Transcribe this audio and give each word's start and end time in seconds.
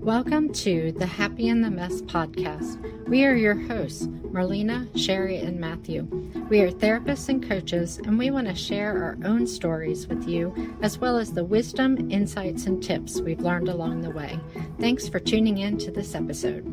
Welcome 0.00 0.54
to 0.54 0.92
the 0.92 1.04
Happy 1.04 1.48
in 1.48 1.60
the 1.60 1.70
Mess 1.70 2.00
podcast. 2.00 3.06
We 3.06 3.26
are 3.26 3.36
your 3.36 3.54
hosts, 3.54 4.06
Marlena, 4.06 4.88
Cheri, 4.96 5.36
and 5.46 5.60
Matthew. 5.60 6.04
We 6.48 6.62
are 6.62 6.70
therapists 6.70 7.28
and 7.28 7.46
coaches, 7.46 7.98
and 7.98 8.18
we 8.18 8.30
want 8.30 8.46
to 8.48 8.54
share 8.54 8.96
our 9.04 9.18
own 9.26 9.46
stories 9.46 10.06
with 10.06 10.26
you, 10.26 10.74
as 10.80 10.96
well 10.96 11.18
as 11.18 11.34
the 11.34 11.44
wisdom, 11.44 12.10
insights, 12.10 12.64
and 12.64 12.82
tips 12.82 13.20
we've 13.20 13.42
learned 13.42 13.68
along 13.68 14.00
the 14.00 14.08
way. 14.08 14.40
Thanks 14.80 15.06
for 15.06 15.20
tuning 15.20 15.58
in 15.58 15.76
to 15.76 15.90
this 15.90 16.14
episode. 16.14 16.64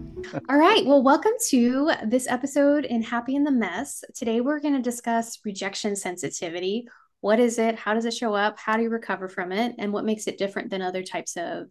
All 0.50 0.58
right. 0.58 0.86
Well, 0.86 1.04
welcome 1.04 1.34
to 1.50 1.92
this 2.06 2.30
episode 2.30 2.86
in 2.86 3.04
Happy 3.04 3.36
in 3.36 3.44
the 3.44 3.52
Mess. 3.52 4.06
Today, 4.16 4.40
we're 4.40 4.62
going 4.62 4.76
to 4.76 4.82
discuss 4.82 5.40
rejection 5.44 5.98
sensitivity. 5.98 6.88
What 7.20 7.42
is 7.42 7.60
it? 7.60 7.76
How 7.76 7.94
does 7.94 8.06
it 8.06 8.14
show 8.14 8.36
up? 8.36 8.58
How 8.58 8.78
do 8.78 8.84
you 8.84 8.90
recover 8.90 9.28
from 9.28 9.52
it? 9.52 9.76
And 9.80 9.92
what 9.92 10.06
makes 10.06 10.28
it 10.28 10.38
different 10.38 10.70
than 10.70 10.82
other 10.82 11.04
types 11.04 11.36
of 11.36 11.68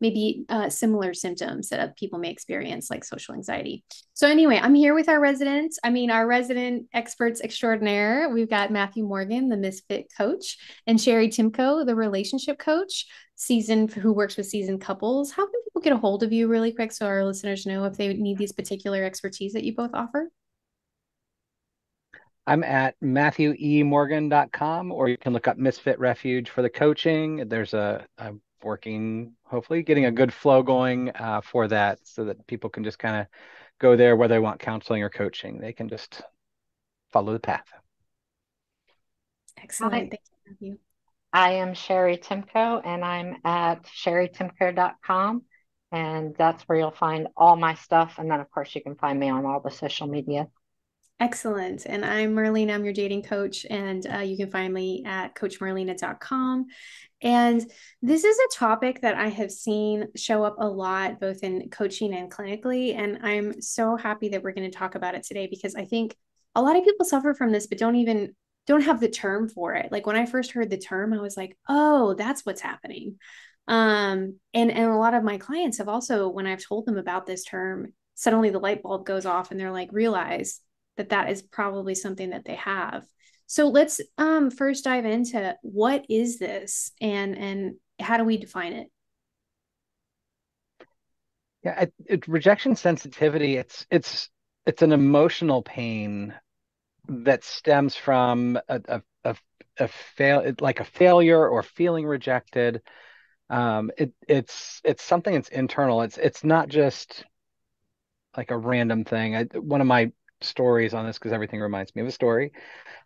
maybe 0.00 0.44
uh, 0.48 0.68
similar 0.68 1.14
symptoms 1.14 1.68
that 1.68 1.96
people 1.96 2.18
may 2.18 2.30
experience, 2.30 2.90
like 2.90 3.04
social 3.04 3.34
anxiety. 3.34 3.84
So, 4.12 4.28
anyway, 4.28 4.58
I'm 4.62 4.74
here 4.74 4.94
with 4.94 5.08
our 5.08 5.20
resident, 5.20 5.74
I 5.82 5.90
mean, 5.90 6.10
our 6.10 6.26
resident 6.26 6.86
experts 6.92 7.40
extraordinaire. 7.40 8.28
We've 8.28 8.50
got 8.50 8.70
Matthew 8.70 9.04
Morgan, 9.04 9.48
the 9.48 9.56
Misfit 9.56 10.12
coach, 10.16 10.58
and 10.86 10.98
Cheri 10.98 11.28
Timko, 11.28 11.86
the 11.86 11.94
relationship 11.94 12.58
coach, 12.58 13.06
seasoned 13.36 13.92
who 13.92 14.12
works 14.12 14.36
with 14.36 14.46
seasoned 14.46 14.80
couples. 14.80 15.30
How 15.30 15.46
can 15.46 15.62
people 15.64 15.82
get 15.82 15.92
a 15.92 15.96
hold 15.96 16.22
of 16.22 16.32
you 16.32 16.48
really 16.48 16.72
quick 16.72 16.92
so 16.92 17.06
our 17.06 17.24
listeners 17.24 17.66
know 17.66 17.84
if 17.84 17.96
they 17.96 18.12
need 18.14 18.38
these 18.38 18.52
particular 18.52 19.04
expertise 19.04 19.52
that 19.54 19.64
you 19.64 19.74
both 19.74 19.90
offer? 19.94 20.30
I'm 22.46 22.62
at 22.62 22.94
mattheweMorgan.com, 23.00 24.92
or 24.92 25.08
you 25.08 25.16
can 25.16 25.32
look 25.32 25.48
up 25.48 25.56
Misfit 25.56 25.98
Refuge 25.98 26.50
for 26.50 26.60
the 26.60 26.68
coaching. 26.68 27.48
There's 27.48 27.72
a, 27.72 28.06
a 28.18 28.32
working, 28.62 29.32
hopefully 29.42 29.82
getting 29.82 30.06
a 30.06 30.12
good 30.12 30.32
flow 30.32 30.62
going 30.62 31.10
uh, 31.14 31.40
for 31.40 31.68
that 31.68 31.98
so 32.06 32.24
that 32.24 32.46
people 32.46 32.70
can 32.70 32.84
just 32.84 32.98
kind 32.98 33.16
of 33.16 33.26
go 33.78 33.96
there 33.96 34.16
whether 34.16 34.34
they 34.34 34.38
want 34.38 34.60
counseling 34.60 35.02
or 35.02 35.10
coaching. 35.10 35.58
They 35.58 35.72
can 35.72 35.88
just 35.88 36.22
follow 37.12 37.32
the 37.32 37.40
path. 37.40 37.66
Excellent. 39.62 40.10
Thank 40.10 40.60
you. 40.60 40.78
I 41.32 41.54
am 41.54 41.74
Cheri 41.74 42.16
Timko 42.16 42.80
and 42.84 43.04
I'm 43.04 43.36
at 43.44 43.84
cheritimko.com. 43.84 45.42
And 45.90 46.34
that's 46.36 46.62
where 46.64 46.78
you'll 46.78 46.90
find 46.90 47.28
all 47.36 47.56
my 47.56 47.74
stuff. 47.74 48.14
And 48.18 48.30
then, 48.30 48.40
of 48.40 48.50
course, 48.50 48.74
you 48.74 48.82
can 48.82 48.96
find 48.96 49.18
me 49.18 49.28
on 49.28 49.46
all 49.46 49.60
the 49.60 49.70
social 49.70 50.06
media. 50.06 50.48
Excellent. 51.20 51.86
And 51.86 52.04
I'm 52.04 52.34
Marlena. 52.34 52.74
I'm 52.74 52.84
your 52.84 52.92
dating 52.92 53.22
coach, 53.22 53.64
and 53.70 54.04
uh, 54.12 54.18
you 54.18 54.36
can 54.36 54.50
find 54.50 54.74
me 54.74 55.04
at 55.06 55.34
coachmarlena.com. 55.34 56.66
And 57.22 57.70
this 58.02 58.24
is 58.24 58.36
a 58.36 58.56
topic 58.56 59.00
that 59.02 59.14
I 59.14 59.28
have 59.28 59.50
seen 59.50 60.08
show 60.16 60.44
up 60.44 60.56
a 60.58 60.68
lot, 60.68 61.20
both 61.20 61.44
in 61.44 61.70
coaching 61.70 62.12
and 62.12 62.30
clinically. 62.30 62.96
And 62.96 63.20
I'm 63.22 63.62
so 63.62 63.96
happy 63.96 64.30
that 64.30 64.42
we're 64.42 64.52
going 64.52 64.70
to 64.70 64.76
talk 64.76 64.96
about 64.96 65.14
it 65.14 65.22
today 65.22 65.46
because 65.46 65.76
I 65.76 65.84
think 65.84 66.16
a 66.54 66.62
lot 66.62 66.76
of 66.76 66.84
people 66.84 67.06
suffer 67.06 67.32
from 67.32 67.52
this, 67.52 67.68
but 67.68 67.78
don't 67.78 67.96
even 67.96 68.34
don't 68.66 68.82
have 68.82 69.00
the 69.00 69.08
term 69.08 69.48
for 69.48 69.74
it. 69.74 69.92
Like 69.92 70.06
when 70.06 70.16
I 70.16 70.26
first 70.26 70.50
heard 70.50 70.68
the 70.68 70.78
term, 70.78 71.12
I 71.12 71.20
was 71.20 71.36
like, 71.36 71.56
oh, 71.68 72.14
that's 72.14 72.44
what's 72.44 72.60
happening. 72.60 73.18
Um, 73.68 74.38
and 74.52 74.70
and 74.70 74.90
a 74.90 74.96
lot 74.96 75.14
of 75.14 75.22
my 75.22 75.38
clients 75.38 75.78
have 75.78 75.88
also, 75.88 76.28
when 76.28 76.46
I've 76.46 76.64
told 76.64 76.86
them 76.86 76.98
about 76.98 77.24
this 77.24 77.44
term, 77.44 77.92
suddenly 78.14 78.50
the 78.50 78.58
light 78.58 78.82
bulb 78.82 79.06
goes 79.06 79.26
off 79.26 79.50
and 79.50 79.60
they're 79.60 79.72
like, 79.72 79.90
realize 79.92 80.60
that 80.96 81.10
that 81.10 81.30
is 81.30 81.42
probably 81.42 81.94
something 81.94 82.30
that 82.30 82.44
they 82.44 82.56
have. 82.56 83.04
So 83.46 83.68
let's 83.68 84.00
um, 84.18 84.50
first 84.50 84.84
dive 84.84 85.04
into 85.04 85.56
what 85.62 86.06
is 86.08 86.38
this 86.38 86.92
and 87.00 87.36
and 87.36 87.74
how 88.00 88.16
do 88.16 88.24
we 88.24 88.36
define 88.36 88.72
it? 88.72 88.88
Yeah, 91.62 91.82
it, 91.82 91.94
it, 92.06 92.28
rejection 92.28 92.76
sensitivity. 92.76 93.56
It's 93.56 93.86
it's 93.90 94.30
it's 94.66 94.82
an 94.82 94.92
emotional 94.92 95.62
pain 95.62 96.34
that 97.08 97.44
stems 97.44 97.96
from 97.96 98.58
a 98.68 98.80
a, 98.88 99.02
a, 99.24 99.36
a 99.78 99.88
fail 99.88 100.54
like 100.60 100.80
a 100.80 100.84
failure 100.84 101.46
or 101.46 101.62
feeling 101.62 102.06
rejected. 102.06 102.82
Um, 103.50 103.90
it 103.96 104.12
it's 104.26 104.80
it's 104.84 105.02
something 105.02 105.34
that's 105.34 105.48
internal. 105.48 106.02
It's 106.02 106.18
it's 106.18 106.44
not 106.44 106.68
just 106.68 107.24
like 108.36 108.50
a 108.50 108.58
random 108.58 109.04
thing. 109.04 109.36
I, 109.36 109.44
one 109.44 109.80
of 109.80 109.86
my 109.86 110.12
stories 110.44 110.94
on 110.94 111.06
this 111.06 111.18
because 111.18 111.32
everything 111.32 111.60
reminds 111.60 111.94
me 111.94 112.02
of 112.02 112.08
a 112.08 112.12
story. 112.12 112.52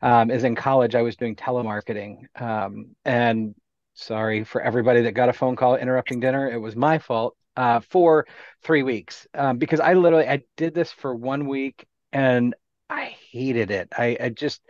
Um, 0.02 0.30
is 0.30 0.44
in 0.44 0.54
college, 0.54 0.94
I 0.94 1.02
was 1.02 1.16
doing 1.16 1.36
telemarketing. 1.36 2.24
Um, 2.40 2.96
and 3.04 3.54
sorry 3.94 4.44
for 4.44 4.60
everybody 4.60 5.02
that 5.02 5.12
got 5.12 5.28
a 5.28 5.32
phone 5.32 5.56
call 5.56 5.76
interrupting 5.76 6.20
dinner. 6.20 6.50
It 6.50 6.58
was 6.58 6.76
my 6.76 6.98
fault 6.98 7.36
uh, 7.56 7.80
for 7.80 8.26
three 8.62 8.82
weeks 8.82 9.26
um, 9.34 9.58
because 9.58 9.80
I 9.80 9.94
literally 9.94 10.28
I 10.28 10.42
did 10.56 10.74
this 10.74 10.92
for 10.92 11.14
one 11.14 11.48
week 11.48 11.86
and 12.12 12.54
I 12.88 13.16
hated 13.32 13.70
it. 13.70 13.88
I, 13.96 14.16
I 14.20 14.28
just 14.30 14.62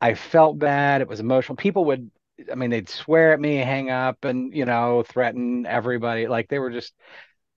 I 0.00 0.14
felt 0.14 0.58
bad. 0.58 1.00
It 1.02 1.08
was 1.08 1.20
emotional. 1.20 1.56
People 1.56 1.84
would 1.86 2.10
I 2.50 2.54
mean 2.54 2.70
they'd 2.70 2.88
swear 2.88 3.32
at 3.34 3.40
me, 3.40 3.56
hang 3.56 3.90
up, 3.90 4.24
and 4.24 4.54
you 4.54 4.64
know 4.64 5.02
threaten 5.06 5.66
everybody. 5.66 6.26
Like 6.26 6.48
they 6.48 6.58
were 6.58 6.70
just 6.70 6.94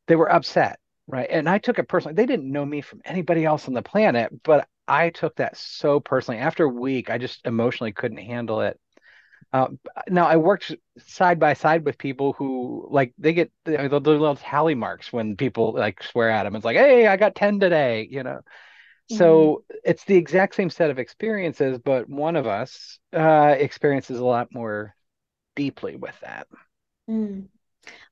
they 0.07 0.15
were 0.15 0.31
upset 0.31 0.79
Right. 1.07 1.27
And 1.29 1.47
I 1.47 1.59
took 1.59 1.77
it 1.77 1.87
personally. 1.87 2.15
They 2.15 2.25
didn't 2.25 2.51
know 2.51 2.65
me 2.65 2.81
from 2.81 3.01
anybody 3.05 3.45
else 3.45 3.67
on 3.67 3.75
the 3.75 3.83
planet, 3.83 4.31
but 4.43 4.67
I 4.87 5.11
took 5.11 5.35
that 5.35 5.55
so 5.55 5.99
personally. 5.99 6.39
After 6.39 6.65
a 6.65 6.69
week, 6.69 7.09
I 7.09 7.19
just 7.19 7.45
emotionally 7.45 7.91
couldn't 7.91 8.17
handle 8.17 8.61
it. 8.61 8.79
Uh, 9.53 9.67
now 10.09 10.25
I 10.25 10.37
worked 10.37 10.75
side 10.97 11.39
by 11.39 11.53
side 11.53 11.85
with 11.85 11.97
people 11.97 12.33
who 12.33 12.87
like 12.89 13.13
they 13.17 13.33
get 13.33 13.51
the, 13.65 13.87
the 13.87 13.99
little 13.99 14.35
tally 14.35 14.75
marks 14.75 15.13
when 15.13 15.37
people 15.37 15.73
like 15.73 16.01
swear 16.03 16.29
at 16.29 16.43
them. 16.43 16.55
It's 16.55 16.65
like, 16.65 16.75
hey, 16.75 17.05
I 17.07 17.17
got 17.17 17.35
ten 17.35 17.59
today, 17.59 18.07
you 18.09 18.23
know. 18.23 18.41
Mm-hmm. 19.11 19.15
So 19.17 19.63
it's 19.83 20.03
the 20.05 20.15
exact 20.15 20.55
same 20.55 20.71
set 20.71 20.89
of 20.89 20.97
experiences, 20.97 21.77
but 21.77 22.09
one 22.09 22.35
of 22.35 22.47
us 22.47 22.99
uh, 23.13 23.55
experiences 23.57 24.19
a 24.19 24.25
lot 24.25 24.47
more 24.51 24.95
deeply 25.55 25.95
with 25.95 26.19
that. 26.21 26.47
Mm 27.07 27.47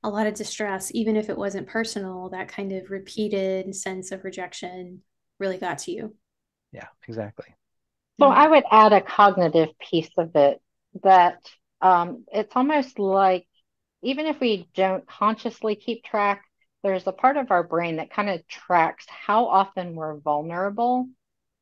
a 0.02 0.08
lot 0.08 0.26
of 0.26 0.34
distress, 0.34 0.90
even 0.94 1.16
if 1.16 1.28
it 1.28 1.36
wasn't 1.36 1.66
personal, 1.66 2.28
that 2.30 2.48
kind 2.48 2.72
of 2.72 2.90
repeated 2.90 3.74
sense 3.74 4.12
of 4.12 4.24
rejection 4.24 5.02
really 5.38 5.58
got 5.58 5.78
to 5.78 5.92
you. 5.92 6.14
Yeah, 6.72 6.88
exactly. 7.08 7.46
So 8.20 8.28
I 8.28 8.46
would 8.46 8.64
add 8.70 8.92
a 8.92 9.00
cognitive 9.00 9.70
piece 9.78 10.10
of 10.16 10.36
it 10.36 10.60
that 11.02 11.38
um, 11.80 12.24
it's 12.32 12.54
almost 12.54 12.98
like 12.98 13.46
even 14.02 14.26
if 14.26 14.38
we 14.38 14.68
don't 14.74 15.06
consciously 15.06 15.74
keep 15.74 16.04
track, 16.04 16.44
there's 16.82 17.06
a 17.06 17.12
part 17.12 17.36
of 17.36 17.50
our 17.50 17.62
brain 17.62 17.96
that 17.96 18.10
kind 18.10 18.28
of 18.28 18.46
tracks 18.46 19.06
how 19.08 19.46
often 19.46 19.94
we're 19.94 20.18
vulnerable 20.18 21.08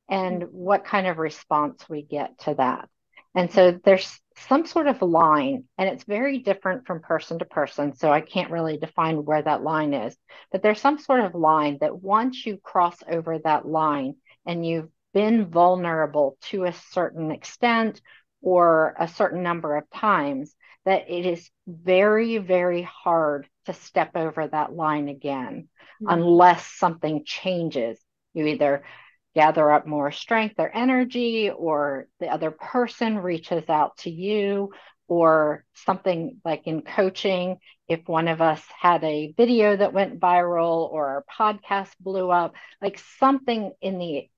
and 0.08 0.44
what 0.50 0.84
kind 0.84 1.06
of 1.06 1.18
response 1.18 1.88
we 1.88 2.02
get 2.02 2.38
to 2.40 2.54
that. 2.54 2.88
And 3.34 3.50
so 3.50 3.78
there's 3.84 4.20
some 4.48 4.66
sort 4.66 4.87
of 4.87 5.00
line, 5.03 5.65
and 5.78 5.88
it's 5.88 6.04
very 6.04 6.38
different 6.38 6.87
from 6.87 7.00
person 7.00 7.38
to 7.38 7.44
person. 7.44 7.94
So 7.94 8.12
I 8.12 8.20
can't 8.20 8.50
really 8.50 8.76
define 8.76 9.25
where 9.25 9.43
that 9.43 9.62
line 9.62 9.94
is, 9.94 10.16
but 10.50 10.62
there's 10.62 10.81
some 10.81 10.98
sort 10.98 11.20
of 11.20 11.34
line 11.34 11.78
that 11.81 12.03
once 12.03 12.44
you 12.44 12.59
cross 12.62 12.97
over 13.09 13.38
that 13.38 13.66
line 13.66 14.16
and 14.47 14.66
you've 14.66 14.91
been 15.15 15.47
vulnerable 15.47 16.37
to 16.42 16.65
a 16.65 16.72
certain 16.91 17.31
extent 17.31 18.00
or 18.41 18.94
a 18.98 19.09
certain 19.09 19.42
number 19.42 19.76
of 19.76 19.88
times, 19.91 20.54
that 20.84 21.09
it 21.09 21.26
is 21.26 21.48
very, 21.66 22.38
very 22.38 22.82
hard 22.82 23.47
to 23.66 23.72
step 23.72 24.16
over 24.16 24.48
that 24.48 24.72
line 24.72 25.09
again 25.09 25.69
mm-hmm. 26.03 26.06
unless 26.09 26.66
something 26.66 27.22
changes. 27.25 28.00
You 28.34 28.47
either 28.47 28.82
gather 29.34 29.70
up 29.70 29.87
more 29.87 30.12
strength 30.12 30.56
or 30.59 30.70
energy, 30.75 31.50
or 31.50 32.06
the 32.20 32.28
other 32.28 32.50
person 32.50 33.19
reaches 33.19 33.69
out 33.69 33.97
to 33.98 34.10
you, 34.10 34.72
or 35.09 35.65
something 35.75 36.41
like 36.44 36.66
in 36.66 36.82
coaching, 36.82 37.59
if 37.88 38.00
one 38.09 38.28
of 38.28 38.41
us 38.41 38.62
had 38.81 39.04
a 39.04 39.34
video 39.37 39.76
that 39.76 39.92
went 39.92 40.21
viral 40.21 40.91
or 40.91 41.09
our 41.09 41.24
podcast 41.30 41.91
blew 42.01 42.30
up, 42.30 42.54
like 42.80 42.98
something 43.18 43.72
in 43.80 43.98
the 43.98 44.28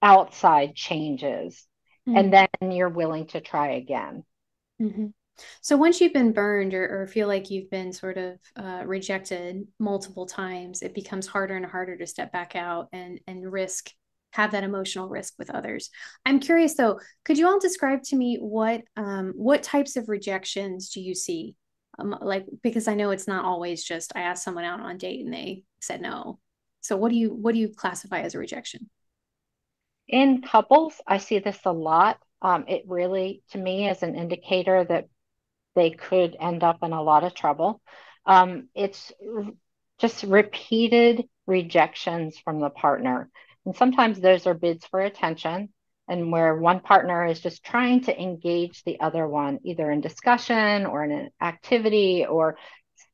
outside 0.00 0.74
changes, 0.74 1.66
mm-hmm. 2.08 2.16
and 2.16 2.32
then 2.32 2.70
you're 2.72 2.88
willing 2.88 3.26
to 3.26 3.40
try 3.40 3.72
again. 3.72 4.24
Mm-hmm. 4.80 5.06
So 5.60 5.76
once 5.76 6.00
you've 6.00 6.12
been 6.12 6.32
burned 6.32 6.74
or, 6.74 7.02
or, 7.02 7.06
feel 7.08 7.26
like 7.26 7.50
you've 7.50 7.70
been 7.70 7.92
sort 7.92 8.18
of 8.18 8.38
uh, 8.56 8.82
rejected 8.86 9.66
multiple 9.80 10.26
times, 10.26 10.82
it 10.82 10.94
becomes 10.94 11.26
harder 11.26 11.56
and 11.56 11.66
harder 11.66 11.96
to 11.96 12.06
step 12.06 12.32
back 12.32 12.54
out 12.54 12.88
and 12.92 13.20
and 13.26 13.50
risk 13.50 13.90
have 14.34 14.50
that 14.50 14.64
emotional 14.64 15.08
risk 15.08 15.34
with 15.38 15.50
others. 15.50 15.90
I'm 16.26 16.40
curious 16.40 16.74
though, 16.74 17.00
could 17.24 17.38
you 17.38 17.46
all 17.46 17.60
describe 17.60 18.02
to 18.04 18.16
me 18.16 18.36
what 18.36 18.82
um, 18.96 19.32
what 19.36 19.62
types 19.62 19.96
of 19.96 20.08
rejections 20.08 20.90
do 20.90 21.00
you 21.00 21.14
see? 21.14 21.54
Um, 21.98 22.16
like 22.20 22.46
because 22.62 22.88
I 22.88 22.94
know 22.94 23.12
it's 23.12 23.28
not 23.28 23.44
always 23.44 23.84
just 23.84 24.12
I 24.16 24.22
asked 24.22 24.42
someone 24.42 24.64
out 24.64 24.80
on 24.80 24.90
a 24.90 24.98
date 24.98 25.24
and 25.24 25.32
they 25.32 25.62
said 25.80 26.00
no. 26.00 26.40
So 26.80 26.96
what 26.96 27.10
do 27.10 27.16
you 27.16 27.32
what 27.32 27.54
do 27.54 27.60
you 27.60 27.68
classify 27.68 28.20
as 28.20 28.34
a 28.34 28.38
rejection? 28.38 28.90
In 30.08 30.42
couples, 30.42 31.00
I 31.06 31.18
see 31.18 31.38
this 31.38 31.60
a 31.64 31.72
lot. 31.72 32.18
Um, 32.42 32.64
it 32.68 32.82
really, 32.86 33.42
to 33.52 33.58
me, 33.58 33.88
is 33.88 34.02
an 34.02 34.16
indicator 34.16 34.84
that 34.84 35.08
they 35.74 35.90
could 35.90 36.36
end 36.38 36.62
up 36.62 36.78
in 36.82 36.92
a 36.92 37.02
lot 37.02 37.24
of 37.24 37.34
trouble. 37.34 37.80
Um, 38.26 38.68
it's 38.74 39.12
just 39.98 40.24
repeated 40.24 41.24
rejections 41.46 42.38
from 42.38 42.60
the 42.60 42.70
partner. 42.70 43.30
And 43.66 43.76
sometimes 43.76 44.20
those 44.20 44.46
are 44.46 44.54
bids 44.54 44.84
for 44.86 45.00
attention 45.00 45.70
and 46.08 46.30
where 46.30 46.54
one 46.54 46.80
partner 46.80 47.24
is 47.26 47.40
just 47.40 47.64
trying 47.64 48.02
to 48.02 48.20
engage 48.20 48.82
the 48.84 49.00
other 49.00 49.26
one, 49.26 49.60
either 49.64 49.90
in 49.90 50.00
discussion 50.00 50.86
or 50.86 51.02
in 51.04 51.12
an 51.12 51.30
activity 51.40 52.26
or 52.26 52.58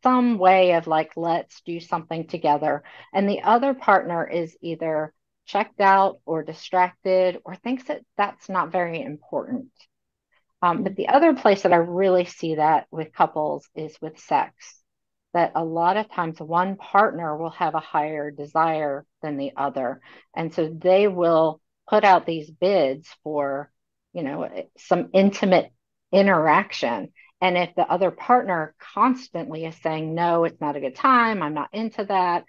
some 0.03 0.39
way 0.39 0.73
of 0.73 0.87
like, 0.87 1.13
let's 1.17 1.61
do 1.63 1.79
something 1.79 2.27
together. 2.27 2.83
And 3.13 3.29
the 3.29 3.43
other 3.43 3.75
partner 3.75 4.27
is 4.27 4.57
either 4.61 5.13
checked 5.47 5.81
out 5.81 6.21
or 6.25 6.43
distracted 6.43 7.39
or 7.45 7.55
thinks 7.55 7.85
that 7.85 8.03
that's 8.17 8.49
not 8.49 8.73
very 8.73 9.03
important. 9.03 9.69
Um, 10.63 10.83
but 10.83 10.97
the 10.97 11.09
other 11.09 11.35
place 11.35 11.63
that 11.63 11.73
I 11.73 11.77
really 11.77 12.25
see 12.25 12.57
that 12.57 12.87
with 12.91 13.13
couples 13.13 13.69
is 13.75 13.97
with 14.01 14.19
sex, 14.19 14.80
that 15.33 15.53
a 15.55 15.65
lot 15.65 15.97
of 15.97 16.11
times 16.11 16.41
one 16.41 16.77
partner 16.77 17.37
will 17.37 17.51
have 17.51 17.75
a 17.75 17.81
higher 17.81 18.31
desire 18.31 19.07
than 19.23 19.37
the 19.37 19.53
other. 19.57 20.01
And 20.35 20.53
so 20.53 20.69
they 20.69 21.09
will 21.09 21.61
put 21.89 22.05
out 22.05 22.27
these 22.27 22.51
bids 22.51 23.09
for, 23.23 23.71
you 24.13 24.23
know, 24.23 24.49
some 24.79 25.11
intimate 25.13 25.73
interaction. 26.13 27.13
And 27.41 27.57
if 27.57 27.75
the 27.75 27.91
other 27.91 28.11
partner 28.11 28.75
constantly 28.95 29.65
is 29.65 29.77
saying, 29.83 30.15
no, 30.15 30.45
it's 30.45 30.61
not 30.61 30.77
a 30.77 30.81
good 30.81 30.97
time, 30.97 31.43
I'm 31.43 31.55
not 31.55 31.71
into 31.73 32.05
that, 32.05 32.45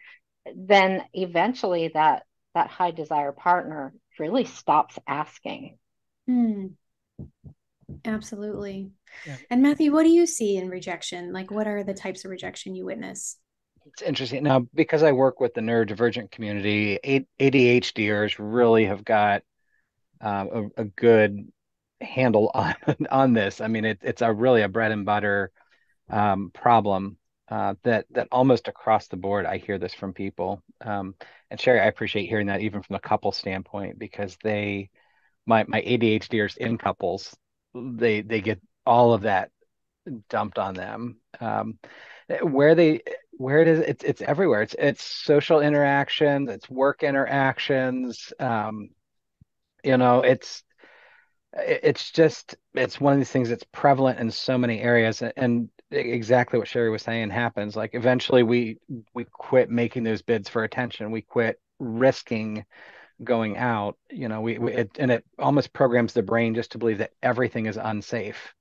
then 0.55 1.03
eventually 1.13 1.91
that 1.93 2.23
that 2.53 2.67
high 2.67 2.91
desire 2.91 3.31
partner 3.31 3.93
really 4.19 4.45
stops 4.45 4.97
asking. 5.07 5.77
Hmm. 6.27 6.67
Absolutely. 8.06 8.92
Yeah. 9.25 9.38
And 9.50 9.62
Matthew, 9.62 9.92
what 9.92 10.03
do 10.03 10.09
you 10.09 10.25
see 10.25 10.57
in 10.57 10.69
rejection? 10.69 11.33
Like, 11.33 11.51
what 11.51 11.68
are 11.68 11.83
the 11.83 11.94
types 11.94 12.25
of 12.25 12.31
rejection 12.31 12.75
you 12.75 12.86
witness? 12.86 13.38
It's 13.86 14.01
interesting. 14.01 14.44
Now, 14.44 14.68
because 14.74 15.03
I 15.03 15.12
work 15.12 15.39
with 15.39 15.53
the 15.53 15.62
neurodivergent 15.62 16.31
community, 16.31 17.00
ADHDers 17.39 18.36
really 18.38 18.86
have 18.86 19.03
got 19.03 19.44
um, 20.21 20.71
a, 20.77 20.81
a, 20.81 20.86
good 20.86 21.51
handle 22.00 22.51
on 22.53 22.75
on 23.09 23.33
this. 23.33 23.59
I 23.59 23.68
mean, 23.68 23.86
it, 23.86 24.00
it's 24.01 24.21
a 24.21 24.31
really 24.31 24.62
a 24.62 24.69
bread 24.69 24.92
and 24.92 25.06
butter 25.06 25.51
um, 26.09 26.51
problem 26.53 27.18
uh, 27.50 27.75
that 27.83 28.06
that 28.12 28.27
almost 28.31 28.68
across 28.68 29.07
the 29.07 29.18
board 29.18 29.45
I 29.45 29.57
hear 29.57 29.77
this 29.77 29.94
from 29.94 30.13
people. 30.13 30.63
Um, 30.80 31.15
and 31.50 31.59
Cheri, 31.59 31.81
I 31.81 31.86
appreciate 31.86 32.30
hearing 32.30 32.48
that 32.48 32.62
even 32.62 32.81
from 32.83 32.95
a 32.95 33.00
couple 33.00 33.31
standpoint 33.31 33.98
because 33.98 34.38
they, 34.44 34.89
my 35.45 35.65
my 35.68 35.81
ADHDers 35.81 36.57
in 36.57 36.77
couples, 36.77 37.36
they 37.73 38.21
they 38.21 38.41
get 38.41 38.59
all 38.85 39.13
of 39.13 39.21
that 39.21 39.51
dumped 40.29 40.59
on 40.59 40.73
them. 40.73 41.18
Um, 41.39 41.79
where 42.41 42.75
they 42.75 43.01
where 43.31 43.62
it 43.62 43.68
is 43.68 43.79
it's 43.79 44.03
it's 44.03 44.21
everywhere. 44.21 44.62
It's 44.62 44.75
it's 44.77 45.03
social 45.03 45.62
interactions, 45.62 46.50
it's 46.50 46.69
work 46.69 47.03
interactions. 47.03 48.31
Um, 48.39 48.89
you 49.83 49.97
know, 49.97 50.21
it's 50.21 50.63
it's 51.53 52.12
just 52.12 52.56
it's 52.73 53.01
one 53.01 53.13
of 53.13 53.19
these 53.19 53.31
things 53.31 53.50
that's 53.50 53.65
prevalent 53.71 54.19
in 54.19 54.31
so 54.31 54.57
many 54.57 54.79
areas 54.81 55.21
and 55.21 55.69
exactly 55.91 56.57
what 56.57 56.67
Cheri 56.67 56.89
was 56.89 57.01
saying 57.01 57.29
happens. 57.29 57.75
Like 57.75 57.91
eventually 57.94 58.44
we 58.44 58.77
we 59.13 59.25
quit 59.25 59.69
making 59.69 60.03
those 60.03 60.21
bids 60.21 60.47
for 60.47 60.63
attention. 60.63 61.12
We 61.12 61.21
quit 61.21 61.59
risking 61.79 62.65
going 63.23 63.57
out. 63.57 63.97
You 64.09 64.27
know, 64.27 64.41
we, 64.41 64.57
we 64.57 64.73
it, 64.73 64.91
and 65.00 65.12
it 65.12 65.25
almost 65.39 65.73
programs 65.73 66.13
the 66.13 66.23
brain 66.23 66.56
just 66.56 66.71
to 66.73 66.77
believe 66.77 67.00
that 67.00 67.12
everything 67.21 67.65
is 67.65 67.77
unsafe. 67.77 68.53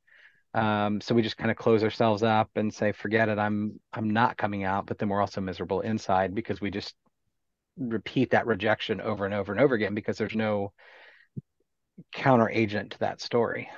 Um, 0.52 1.00
so 1.00 1.14
we 1.14 1.22
just 1.22 1.36
kind 1.36 1.50
of 1.50 1.56
close 1.56 1.84
ourselves 1.84 2.22
up 2.22 2.50
and 2.56 2.74
say, 2.74 2.92
forget 2.92 3.28
it. 3.28 3.38
I'm 3.38 3.78
I'm 3.92 4.10
not 4.10 4.36
coming 4.36 4.64
out. 4.64 4.86
But 4.86 4.98
then 4.98 5.08
we're 5.08 5.20
also 5.20 5.40
miserable 5.40 5.80
inside 5.80 6.34
because 6.34 6.60
we 6.60 6.70
just 6.70 6.94
repeat 7.76 8.30
that 8.30 8.46
rejection 8.46 9.00
over 9.00 9.24
and 9.24 9.34
over 9.34 9.52
and 9.52 9.60
over 9.60 9.74
again 9.74 9.94
because 9.94 10.18
there's 10.18 10.34
no 10.34 10.72
counter 12.12 12.50
agent 12.50 12.92
to 12.92 12.98
that 13.00 13.20
story. 13.20 13.70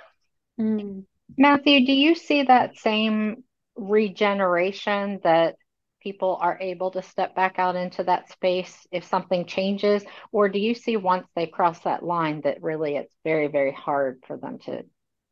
Mm. 0.61 1.05
Matthew, 1.37 1.87
do 1.87 1.93
you 1.93 2.15
see 2.15 2.45
that 2.45 2.77
same 2.77 3.45
regeneration 3.77 5.21
that 5.25 5.57
people 6.03 6.39
are 6.41 6.59
able 6.61 6.91
to 6.91 7.03
step 7.03 7.35
back 7.35 7.59
out 7.59 7.77
into 7.77 8.03
that 8.05 8.31
space 8.31 8.87
if 8.91 9.05
something 9.05 9.47
changes? 9.47 10.05
Or 10.33 10.49
do 10.49 10.59
you 10.59 10.75
see 10.75 10.97
once 10.97 11.27
they 11.35 11.47
cross 11.47 11.81
that 11.81 12.03
line 12.03 12.41
that 12.43 12.63
really 12.63 12.97
it's 12.97 13.15
very, 13.25 13.49
very 13.49 13.73
hard 13.73 14.23
for 14.27 14.37
them 14.37 14.59
to 14.67 14.85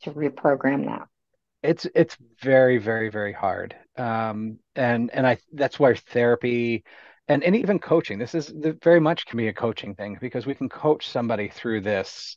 to 0.03 0.11
reprogram 0.13 0.87
that? 0.87 1.09
It's 1.63 1.87
it's 1.95 2.17
very, 2.41 2.79
very, 2.79 3.11
very 3.11 3.33
hard. 3.33 3.77
Um, 3.97 4.59
and 4.77 5.11
and 5.13 5.27
I 5.27 5.39
that's 5.53 5.79
why 5.79 5.95
therapy 5.95 6.85
and, 7.31 7.45
and 7.45 7.55
even 7.55 7.79
coaching, 7.79 8.19
this 8.19 8.35
is 8.35 8.49
the, 8.49 8.77
very 8.83 8.99
much 8.99 9.25
can 9.25 9.37
be 9.37 9.47
a 9.47 9.53
coaching 9.53 9.95
thing 9.95 10.19
because 10.21 10.47
we 10.47 10.55
can 10.55 10.69
coach 10.69 11.09
somebody 11.09 11.49
through 11.49 11.81
this 11.83 12.37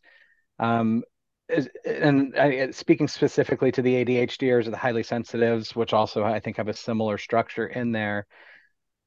um, 0.59 1.03
and 1.85 2.37
I, 2.37 2.71
speaking 2.71 3.07
specifically 3.07 3.71
to 3.71 3.81
the 3.81 4.03
ADHDers 4.03 4.67
or 4.67 4.71
the 4.71 4.77
highly 4.77 5.03
sensitives, 5.03 5.75
which 5.75 5.93
also 5.93 6.23
I 6.23 6.39
think 6.39 6.57
have 6.57 6.67
a 6.67 6.73
similar 6.73 7.17
structure 7.17 7.67
in 7.67 7.91
there, 7.91 8.25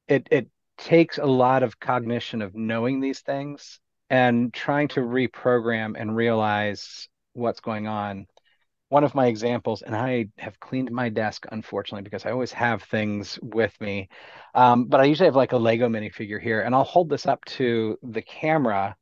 it 0.08 0.28
it 0.30 0.48
takes 0.78 1.18
a 1.18 1.26
lot 1.26 1.62
of 1.62 1.80
cognition 1.80 2.42
of 2.42 2.54
knowing 2.54 3.00
these 3.00 3.20
things 3.20 3.80
and 4.10 4.52
trying 4.52 4.88
to 4.88 5.00
reprogram 5.00 5.94
and 5.98 6.14
realize 6.14 7.08
what's 7.32 7.60
going 7.60 7.86
on. 7.86 8.26
One 8.88 9.02
of 9.02 9.16
my 9.16 9.26
examples, 9.26 9.82
and 9.82 9.96
I 9.96 10.26
have 10.38 10.60
cleaned 10.60 10.92
my 10.92 11.08
desk 11.08 11.44
unfortunately 11.50 12.02
because 12.02 12.24
I 12.24 12.30
always 12.30 12.52
have 12.52 12.84
things 12.84 13.36
with 13.42 13.74
me, 13.80 14.08
um, 14.54 14.84
but 14.86 15.00
I 15.00 15.04
usually 15.04 15.26
have 15.26 15.34
like 15.36 15.52
a 15.52 15.56
Lego 15.58 15.88
minifigure 15.88 16.40
here, 16.40 16.60
and 16.60 16.74
I'll 16.74 16.84
hold 16.84 17.10
this 17.10 17.26
up 17.26 17.44
to 17.46 17.98
the 18.02 18.22
camera 18.22 18.96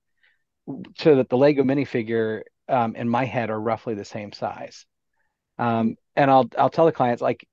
so 0.96 1.16
that 1.16 1.28
the 1.28 1.36
Lego 1.36 1.62
minifigure 1.62 2.42
um, 2.68 2.96
in 2.96 3.08
my 3.08 3.24
head 3.24 3.50
are 3.50 3.60
roughly 3.60 3.94
the 3.94 4.04
same 4.04 4.32
size. 4.32 4.86
Um, 5.58 5.96
and 6.16 6.30
I'll 6.30 6.48
I'll 6.58 6.70
tell 6.70 6.86
the 6.86 6.92
clients 6.92 7.22
like 7.22 7.46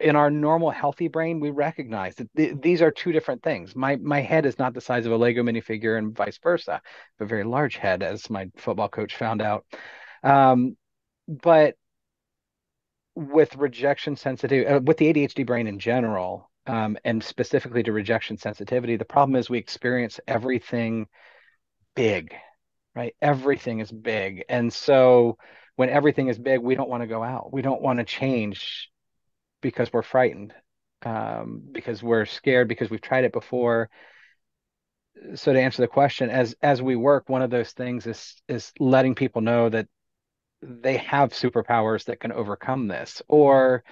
in 0.00 0.16
our 0.16 0.30
normal 0.30 0.70
healthy 0.70 1.08
brain, 1.08 1.40
we 1.40 1.50
recognize 1.50 2.14
that 2.16 2.28
th- 2.36 2.56
these 2.60 2.82
are 2.82 2.90
two 2.90 3.12
different 3.12 3.42
things. 3.42 3.74
My 3.74 3.96
my 3.96 4.20
head 4.20 4.46
is 4.46 4.58
not 4.58 4.74
the 4.74 4.80
size 4.80 5.06
of 5.06 5.12
a 5.12 5.16
Lego 5.16 5.42
minifigure, 5.42 5.98
and 5.98 6.14
vice 6.14 6.38
versa. 6.42 6.80
A 7.20 7.24
very 7.24 7.44
large 7.44 7.76
head, 7.76 8.02
as 8.02 8.28
my 8.28 8.50
football 8.56 8.88
coach 8.88 9.16
found 9.16 9.40
out. 9.40 9.64
Um, 10.22 10.76
but 11.28 11.76
with 13.14 13.56
rejection 13.56 14.16
sensitivity, 14.16 14.66
uh, 14.66 14.80
with 14.80 14.96
the 14.96 15.12
ADHD 15.12 15.46
brain 15.46 15.66
in 15.66 15.78
general, 15.78 16.50
um, 16.66 16.96
and 17.04 17.22
specifically 17.22 17.82
to 17.82 17.92
rejection 17.92 18.36
sensitivity, 18.38 18.96
the 18.96 19.04
problem 19.04 19.36
is 19.36 19.50
we 19.50 19.58
experience 19.58 20.20
everything 20.26 21.06
big 21.94 22.34
right? 22.94 23.14
Everything 23.22 23.80
is 23.80 23.90
big. 23.90 24.44
And 24.48 24.72
so 24.72 25.38
when 25.76 25.88
everything 25.88 26.28
is 26.28 26.38
big, 26.38 26.60
we 26.60 26.74
don't 26.74 26.88
want 26.88 27.02
to 27.02 27.06
go 27.06 27.22
out. 27.22 27.52
We 27.52 27.62
don't 27.62 27.82
want 27.82 27.98
to 27.98 28.04
change 28.04 28.90
because 29.60 29.92
we're 29.92 30.02
frightened, 30.02 30.52
um, 31.04 31.62
because 31.72 32.02
we're 32.02 32.26
scared, 32.26 32.68
because 32.68 32.90
we've 32.90 33.00
tried 33.00 33.24
it 33.24 33.32
before. 33.32 33.88
So 35.34 35.52
to 35.52 35.60
answer 35.60 35.82
the 35.82 35.88
question, 35.88 36.30
as 36.30 36.54
as 36.62 36.82
we 36.82 36.96
work, 36.96 37.28
one 37.28 37.42
of 37.42 37.50
those 37.50 37.72
things 37.72 38.06
is 38.06 38.42
is 38.48 38.72
letting 38.78 39.14
people 39.14 39.40
know 39.40 39.68
that 39.68 39.86
they 40.62 40.96
have 40.98 41.32
superpowers 41.32 42.04
that 42.04 42.20
can 42.20 42.32
overcome 42.32 42.88
this, 42.88 43.22
or 43.28 43.84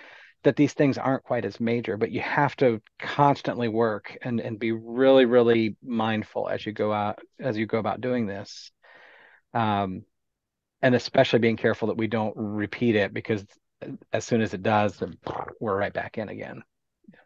that 0.42 0.56
these 0.56 0.72
things 0.72 0.98
aren't 0.98 1.22
quite 1.22 1.44
as 1.44 1.60
major, 1.60 1.96
but 1.96 2.10
you 2.10 2.20
have 2.20 2.56
to 2.56 2.80
constantly 2.98 3.68
work 3.68 4.16
and 4.22 4.40
and 4.40 4.58
be 4.58 4.72
really, 4.72 5.24
really 5.24 5.76
mindful 5.82 6.48
as 6.48 6.64
you 6.66 6.72
go 6.72 6.92
out 6.92 7.18
as 7.38 7.56
you 7.56 7.66
go 7.66 7.78
about 7.78 8.00
doing 8.00 8.26
this 8.26 8.72
um, 9.54 10.04
and 10.82 10.94
especially 10.94 11.38
being 11.38 11.56
careful 11.56 11.88
that 11.88 11.96
we 11.96 12.06
don't 12.06 12.34
repeat 12.36 12.96
it 12.96 13.12
because 13.12 13.44
as 14.12 14.24
soon 14.24 14.40
as 14.40 14.54
it 14.54 14.62
does, 14.62 15.02
we're 15.60 15.76
right 15.76 15.92
back 15.92 16.18
in 16.18 16.28
again. 16.28 16.62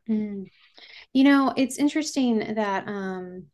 Mm. 0.09 0.47
You 1.13 1.25
know, 1.25 1.53
it's 1.57 1.79
interesting 1.79 2.55
that 2.55 2.87
um, 2.89 3.47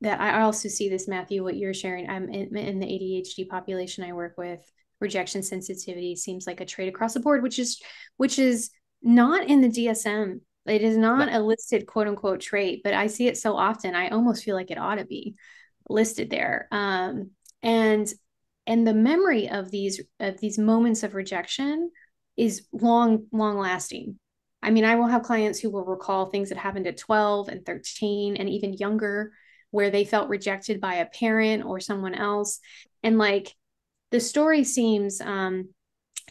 that 0.00 0.20
I 0.20 0.42
also 0.42 0.68
see 0.68 0.88
this, 0.88 1.08
Matthew, 1.08 1.42
what 1.42 1.56
you're 1.56 1.74
sharing. 1.74 2.08
I'm 2.08 2.28
in, 2.28 2.56
in 2.56 2.78
the 2.78 2.86
ADHD 2.86 3.48
population 3.48 4.04
I 4.04 4.12
work 4.12 4.36
with. 4.38 4.60
Rejection 5.00 5.42
sensitivity 5.42 6.14
seems 6.16 6.46
like 6.46 6.60
a 6.60 6.66
trait 6.66 6.88
across 6.88 7.14
the 7.14 7.20
board, 7.20 7.42
which 7.42 7.58
is 7.58 7.80
which 8.16 8.38
is 8.38 8.70
not 9.02 9.48
in 9.48 9.60
the 9.60 9.68
DSM. 9.68 10.40
It 10.66 10.82
is 10.82 10.96
not 10.96 11.32
a 11.32 11.40
listed 11.40 11.86
quote 11.86 12.06
unquote 12.06 12.40
trait, 12.40 12.82
but 12.84 12.94
I 12.94 13.06
see 13.06 13.26
it 13.26 13.38
so 13.38 13.56
often. 13.56 13.94
I 13.94 14.08
almost 14.08 14.44
feel 14.44 14.54
like 14.54 14.70
it 14.70 14.78
ought 14.78 14.96
to 14.96 15.06
be 15.06 15.36
listed 15.88 16.30
there. 16.30 16.68
Um, 16.70 17.30
and 17.62 18.12
and 18.66 18.86
the 18.86 18.94
memory 18.94 19.48
of 19.48 19.70
these 19.70 20.00
of 20.18 20.38
these 20.40 20.58
moments 20.58 21.02
of 21.02 21.14
rejection 21.14 21.90
is 22.36 22.66
long 22.72 23.26
long 23.32 23.58
lasting 23.58 24.18
i 24.62 24.70
mean 24.70 24.84
i 24.84 24.94
will 24.94 25.06
have 25.06 25.22
clients 25.22 25.58
who 25.58 25.70
will 25.70 25.84
recall 25.84 26.26
things 26.26 26.48
that 26.48 26.58
happened 26.58 26.86
at 26.86 26.96
12 26.96 27.48
and 27.48 27.64
13 27.64 28.36
and 28.36 28.48
even 28.48 28.72
younger 28.74 29.32
where 29.70 29.90
they 29.90 30.04
felt 30.04 30.28
rejected 30.28 30.80
by 30.80 30.94
a 30.96 31.06
parent 31.06 31.64
or 31.64 31.80
someone 31.80 32.14
else 32.14 32.60
and 33.02 33.18
like 33.18 33.54
the 34.10 34.20
story 34.20 34.64
seems 34.64 35.20
um 35.20 35.68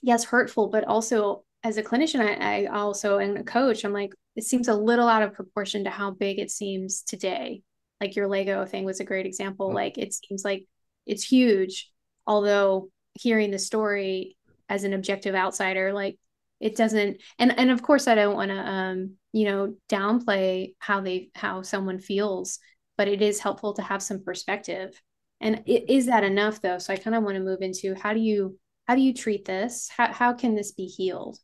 yes 0.02 0.24
hurtful 0.24 0.68
but 0.68 0.84
also 0.86 1.44
as 1.64 1.78
a 1.78 1.84
clinician 1.84 2.22
i, 2.22 2.64
I 2.64 2.66
also 2.68 3.18
and 3.18 3.38
a 3.38 3.44
coach 3.44 3.84
i'm 3.84 3.94
like 3.94 4.14
it 4.40 4.46
seems 4.46 4.70
a 4.70 4.74
little 4.74 5.10
out 5.10 5.22
of 5.22 5.34
proportion 5.34 5.84
to 5.84 5.90
how 5.90 6.12
big 6.12 6.40
it 6.40 6.50
seems 6.50 7.02
today. 7.02 7.62
Like 8.00 8.16
your 8.16 8.30
Lego 8.30 8.66
thing 8.66 8.86
was 8.86 9.02
a 9.02 9.04
great 9.04 9.26
example. 9.26 9.68
Mm-hmm. 9.68 9.76
Like 9.76 9.98
it 9.98 10.14
seems 10.14 10.46
like 10.46 10.66
it's 11.10 11.24
huge, 11.24 11.92
although 12.28 12.90
hearing 13.16 13.52
the 13.52 13.60
story 13.60 14.38
as 14.70 14.84
an 14.86 14.94
objective 14.94 15.36
outsider, 15.36 15.92
like 15.92 16.18
it 16.60 16.76
doesn't 16.76 17.22
and 17.40 17.58
and 17.58 17.72
of 17.72 17.82
course 17.82 18.08
I 18.08 18.16
don't 18.16 18.36
want 18.36 18.52
to 18.52 18.58
um, 18.58 19.16
you 19.32 19.46
know, 19.46 19.76
downplay 19.90 20.76
how 20.80 21.02
they 21.02 21.30
how 21.36 21.62
someone 21.62 22.00
feels, 22.00 22.60
but 22.98 23.08
it 23.08 23.22
is 23.22 23.40
helpful 23.40 23.74
to 23.74 23.82
have 23.82 24.04
some 24.04 24.24
perspective. 24.24 25.02
And 25.42 25.64
it, 25.66 25.90
is 25.90 26.08
that 26.08 26.24
enough 26.24 26.62
though? 26.62 26.78
So 26.80 26.94
I 26.94 26.98
kind 26.98 27.16
of 27.16 27.24
want 27.24 27.36
to 27.36 27.44
move 27.44 27.62
into 27.62 27.96
how 27.96 28.14
do 28.14 28.20
you 28.20 28.60
how 28.88 28.96
do 28.96 29.02
you 29.02 29.14
treat 29.14 29.46
this? 29.46 29.90
How 29.90 30.12
how 30.14 30.34
can 30.34 30.56
this 30.56 30.72
be 30.72 30.86
healed? 30.86 31.40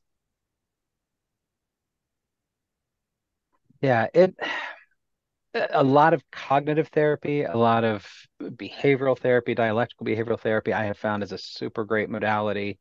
Yeah, 3.81 4.07
it 4.13 4.35
a 5.55 5.83
lot 5.83 6.13
of 6.13 6.23
cognitive 6.31 6.89
therapy, 6.89 7.43
a 7.43 7.55
lot 7.55 7.83
of 7.83 8.05
behavioral 8.41 9.17
therapy, 9.17 9.55
dialectical 9.55 10.05
behavioral 10.05 10.39
therapy, 10.39 10.73
I 10.73 10.85
have 10.85 10.97
found 10.97 11.23
is 11.23 11.31
a 11.31 11.37
super 11.37 11.85
great 11.85 12.09
modality 12.09 12.79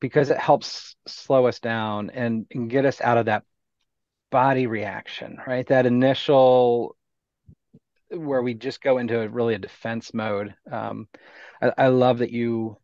because 0.00 0.30
it 0.30 0.38
helps 0.38 0.96
slow 1.06 1.46
us 1.46 1.60
down 1.60 2.10
and, 2.10 2.46
and 2.50 2.70
get 2.70 2.84
us 2.84 3.00
out 3.00 3.18
of 3.18 3.26
that 3.26 3.44
body 4.30 4.66
reaction, 4.66 5.38
right? 5.46 5.66
That 5.66 5.86
initial 5.86 6.96
where 8.10 8.42
we 8.42 8.54
just 8.54 8.82
go 8.82 8.98
into 8.98 9.20
a, 9.20 9.28
really 9.28 9.54
a 9.54 9.58
defense 9.58 10.12
mode. 10.12 10.54
Um, 10.70 11.08
I, 11.62 11.72
I, 11.78 11.86
love 11.88 12.18
that 12.18 12.30
you 12.30 12.76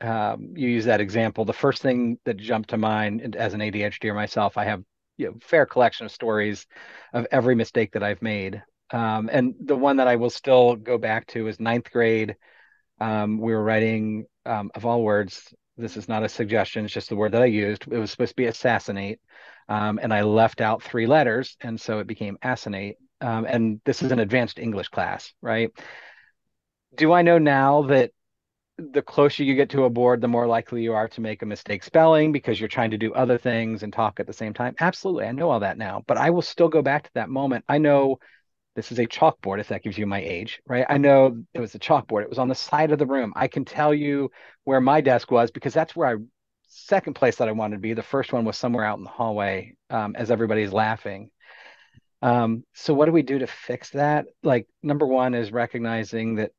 um, 0.00 0.52
you 0.54 0.68
use 0.68 0.84
that 0.84 1.00
example. 1.00 1.44
The 1.44 1.52
first 1.52 1.82
thing 1.82 2.18
that 2.24 2.36
jumped 2.36 2.70
to 2.70 2.76
mind 2.76 3.34
as 3.34 3.54
an 3.54 3.60
ADHD 3.60 4.04
or 4.04 4.14
myself, 4.14 4.56
I 4.56 4.64
have 4.64 4.84
you 5.18 5.26
know, 5.26 5.34
fair 5.42 5.66
collection 5.66 6.06
of 6.06 6.12
stories 6.12 6.66
of 7.12 7.26
every 7.30 7.54
mistake 7.54 7.92
that 7.92 8.02
I've 8.02 8.22
made. 8.22 8.62
Um, 8.90 9.28
and 9.30 9.54
the 9.60 9.76
one 9.76 9.98
that 9.98 10.08
I 10.08 10.16
will 10.16 10.30
still 10.30 10.76
go 10.76 10.96
back 10.96 11.26
to 11.28 11.48
is 11.48 11.60
ninth 11.60 11.90
grade. 11.92 12.36
Um, 13.00 13.38
we 13.38 13.52
were 13.52 13.62
writing, 13.62 14.24
um, 14.46 14.70
of 14.74 14.86
all 14.86 15.02
words, 15.02 15.52
this 15.76 15.96
is 15.96 16.08
not 16.08 16.24
a 16.24 16.28
suggestion, 16.28 16.84
it's 16.84 16.94
just 16.94 17.08
the 17.08 17.16
word 17.16 17.32
that 17.32 17.42
I 17.42 17.46
used. 17.46 17.84
It 17.90 17.98
was 17.98 18.10
supposed 18.10 18.30
to 18.30 18.36
be 18.36 18.46
assassinate. 18.46 19.20
Um, 19.68 20.00
and 20.02 20.14
I 20.14 20.22
left 20.22 20.60
out 20.62 20.82
three 20.82 21.06
letters. 21.06 21.56
And 21.60 21.78
so 21.78 21.98
it 21.98 22.06
became 22.06 22.38
assassinate. 22.42 22.96
Um, 23.20 23.44
and 23.44 23.80
this 23.84 24.02
is 24.02 24.12
an 24.12 24.20
advanced 24.20 24.58
English 24.58 24.88
class, 24.88 25.32
right? 25.42 25.70
Do 26.96 27.12
I 27.12 27.22
know 27.22 27.38
now 27.38 27.82
that 27.82 28.12
the 28.78 29.02
closer 29.02 29.42
you 29.42 29.54
get 29.54 29.70
to 29.70 29.84
a 29.84 29.90
board, 29.90 30.20
the 30.20 30.28
more 30.28 30.46
likely 30.46 30.82
you 30.82 30.94
are 30.94 31.08
to 31.08 31.20
make 31.20 31.42
a 31.42 31.46
mistake 31.46 31.82
spelling 31.82 32.30
because 32.30 32.60
you're 32.60 32.68
trying 32.68 32.92
to 32.92 32.98
do 32.98 33.12
other 33.12 33.36
things 33.36 33.82
and 33.82 33.92
talk 33.92 34.20
at 34.20 34.26
the 34.26 34.32
same 34.32 34.54
time. 34.54 34.74
Absolutely. 34.78 35.26
I 35.26 35.32
know 35.32 35.50
all 35.50 35.60
that 35.60 35.78
now, 35.78 36.04
but 36.06 36.16
I 36.16 36.30
will 36.30 36.42
still 36.42 36.68
go 36.68 36.80
back 36.80 37.04
to 37.04 37.10
that 37.14 37.28
moment. 37.28 37.64
I 37.68 37.78
know 37.78 38.18
this 38.76 38.92
is 38.92 39.00
a 39.00 39.06
chalkboard, 39.06 39.58
if 39.58 39.68
that 39.68 39.82
gives 39.82 39.98
you 39.98 40.06
my 40.06 40.20
age, 40.20 40.60
right? 40.64 40.86
I 40.88 40.98
know 40.98 41.42
it 41.52 41.60
was 41.60 41.74
a 41.74 41.80
chalkboard. 41.80 42.22
It 42.22 42.28
was 42.28 42.38
on 42.38 42.46
the 42.46 42.54
side 42.54 42.92
of 42.92 43.00
the 43.00 43.06
room. 43.06 43.32
I 43.34 43.48
can 43.48 43.64
tell 43.64 43.92
you 43.92 44.30
where 44.62 44.80
my 44.80 45.00
desk 45.00 45.32
was 45.32 45.50
because 45.50 45.74
that's 45.74 45.96
where 45.96 46.08
I, 46.08 46.14
second 46.68 47.14
place 47.14 47.36
that 47.36 47.48
I 47.48 47.52
wanted 47.52 47.76
to 47.76 47.80
be. 47.80 47.94
The 47.94 48.02
first 48.02 48.32
one 48.32 48.44
was 48.44 48.56
somewhere 48.56 48.84
out 48.84 48.98
in 48.98 49.04
the 49.04 49.10
hallway 49.10 49.74
um, 49.90 50.14
as 50.14 50.30
everybody's 50.30 50.72
laughing. 50.72 51.30
Um, 52.22 52.64
so, 52.74 52.94
what 52.94 53.06
do 53.06 53.12
we 53.12 53.22
do 53.22 53.40
to 53.40 53.46
fix 53.48 53.90
that? 53.90 54.26
Like, 54.42 54.68
number 54.82 55.06
one 55.06 55.34
is 55.34 55.50
recognizing 55.50 56.36
that 56.36 56.52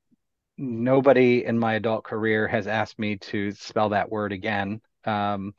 nobody 0.59 1.45
in 1.45 1.57
my 1.57 1.75
adult 1.75 2.03
career 2.03 2.47
has 2.47 2.67
asked 2.67 2.99
me 2.99 3.17
to 3.17 3.51
spell 3.53 3.89
that 3.89 4.11
word 4.11 4.33
again. 4.33 4.81
Um, 5.05 5.53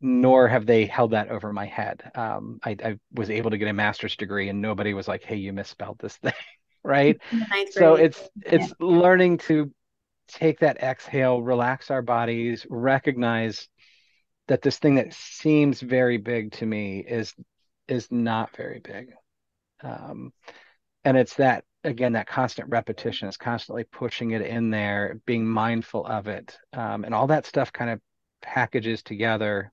nor 0.00 0.48
have 0.48 0.66
they 0.66 0.86
held 0.86 1.12
that 1.12 1.28
over 1.30 1.52
my 1.52 1.66
head. 1.66 2.10
Um, 2.14 2.58
I, 2.62 2.76
I, 2.84 2.98
was 3.12 3.30
able 3.30 3.50
to 3.50 3.58
get 3.58 3.68
a 3.68 3.72
master's 3.72 4.16
degree, 4.16 4.48
and 4.48 4.60
nobody 4.60 4.92
was 4.92 5.08
like, 5.08 5.22
"Hey, 5.22 5.36
you 5.36 5.52
misspelled 5.52 5.98
this 5.98 6.16
thing," 6.16 6.32
right? 6.84 7.18
So 7.70 7.94
it's 7.94 8.20
it's 8.44 8.68
yeah. 8.68 8.86
learning 8.86 9.38
to 9.38 9.72
take 10.28 10.60
that 10.60 10.82
exhale, 10.82 11.40
relax 11.40 11.90
our 11.90 12.02
bodies, 12.02 12.66
recognize 12.68 13.68
that 14.48 14.60
this 14.60 14.78
thing 14.78 14.96
that 14.96 15.14
seems 15.14 15.80
very 15.80 16.18
big 16.18 16.52
to 16.52 16.66
me 16.66 16.98
is 16.98 17.34
is 17.88 18.10
not 18.10 18.54
very 18.56 18.80
big, 18.80 19.12
um, 19.82 20.32
and 21.04 21.16
it's 21.16 21.36
that 21.36 21.64
again 21.84 22.14
that 22.14 22.26
constant 22.26 22.68
repetition 22.70 23.28
is 23.28 23.36
constantly 23.36 23.84
pushing 23.84 24.32
it 24.32 24.42
in 24.42 24.70
there 24.70 25.20
being 25.26 25.46
mindful 25.46 26.04
of 26.06 26.26
it 26.26 26.56
um, 26.72 27.04
and 27.04 27.14
all 27.14 27.26
that 27.26 27.46
stuff 27.46 27.72
kind 27.72 27.90
of 27.90 28.00
packages 28.42 29.02
together. 29.02 29.72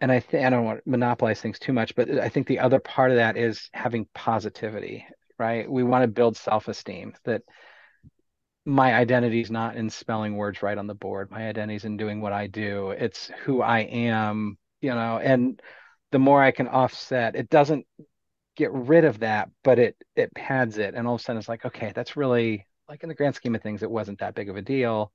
And 0.00 0.12
i 0.12 0.22
i 0.32 0.50
don't 0.50 0.64
want 0.64 0.84
to 0.84 0.90
monopolize 0.90 1.40
things 1.40 1.58
too 1.58 1.72
much 1.72 1.94
but 1.94 2.10
i 2.10 2.28
think 2.28 2.46
the 2.46 2.58
other 2.58 2.78
part 2.78 3.10
of 3.10 3.16
that 3.16 3.36
is 3.38 3.70
having 3.72 4.06
positivity 4.14 5.06
right? 5.38 5.70
We 5.70 5.82
want 5.82 6.02
to 6.02 6.08
build 6.08 6.36
self-esteem 6.36 7.14
that 7.24 7.42
my 8.64 8.94
identity 8.94 9.40
is 9.40 9.50
not 9.50 9.76
in 9.76 9.90
spelling 9.90 10.36
words 10.36 10.62
right 10.62 10.78
on 10.78 10.86
the 10.86 10.94
board. 10.94 11.30
My 11.30 11.46
identity 11.48 11.76
is 11.76 11.84
in 11.84 11.96
doing 11.96 12.20
what 12.20 12.32
i 12.32 12.46
do. 12.46 12.90
It's 12.90 13.30
who 13.44 13.62
i 13.62 13.80
am 13.80 14.58
you 14.80 14.94
know 14.94 15.18
and 15.18 15.60
the 16.12 16.18
more 16.18 16.42
i 16.42 16.50
can 16.50 16.68
offset 16.68 17.34
it 17.34 17.48
doesn't 17.48 17.86
get 18.56 18.72
rid 18.72 19.04
of 19.04 19.20
that, 19.20 19.50
but 19.64 19.78
it 19.78 19.96
it 20.14 20.34
pads 20.34 20.78
it, 20.78 20.94
and 20.94 21.06
all 21.06 21.14
of 21.14 21.20
a 21.20 21.24
sudden 21.24 21.38
it's 21.38 21.48
like, 21.48 21.64
okay, 21.64 21.92
that's 21.94 22.16
really 22.16 22.66
like 22.88 23.02
in 23.02 23.08
the 23.08 23.14
grand 23.14 23.34
scheme 23.34 23.54
of 23.54 23.62
things, 23.62 23.82
it 23.82 23.90
wasn't 23.90 24.20
that 24.20 24.34
big 24.34 24.48
of 24.48 24.56
a 24.56 24.62
deal, 24.62 25.12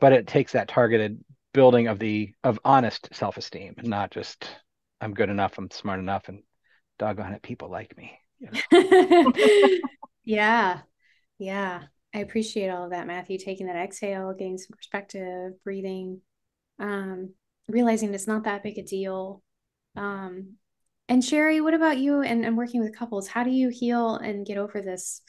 but 0.00 0.12
it 0.12 0.26
takes 0.26 0.52
that 0.52 0.68
targeted 0.68 1.22
building 1.52 1.88
of 1.88 1.98
the 1.98 2.32
of 2.44 2.58
honest 2.64 3.08
self 3.12 3.36
esteem, 3.36 3.74
not 3.82 4.10
just 4.10 4.48
I'm 5.00 5.14
good 5.14 5.30
enough, 5.30 5.58
I'm 5.58 5.70
smart 5.70 6.00
enough, 6.00 6.28
and 6.28 6.42
doggone 6.98 7.32
it, 7.32 7.42
people 7.42 7.70
like 7.70 7.96
me. 7.96 8.18
Yeah, 10.24 10.80
yeah. 11.38 11.82
I 12.14 12.18
appreciate 12.20 12.68
all 12.68 12.84
of 12.84 12.90
that, 12.90 13.06
Matthew. 13.06 13.38
Taking 13.38 13.66
that 13.66 13.76
exhale, 13.76 14.32
getting 14.32 14.58
some 14.58 14.76
perspective, 14.76 15.52
breathing, 15.64 16.20
um, 16.78 17.34
realizing 17.68 18.12
it's 18.14 18.26
not 18.26 18.44
that 18.44 18.62
big 18.62 18.78
a 18.78 18.82
deal. 18.82 19.42
Um, 19.96 20.56
and 21.10 21.24
Cheri, 21.24 21.60
what 21.60 21.74
about 21.74 21.98
you 21.98 22.22
and, 22.22 22.46
and 22.46 22.56
working 22.56 22.80
with 22.80 22.96
couples? 22.96 23.26
How 23.26 23.42
do 23.42 23.50
you 23.50 23.68
heal 23.68 24.14
and 24.14 24.46
get 24.46 24.58
over 24.58 24.80
this? 24.80 25.22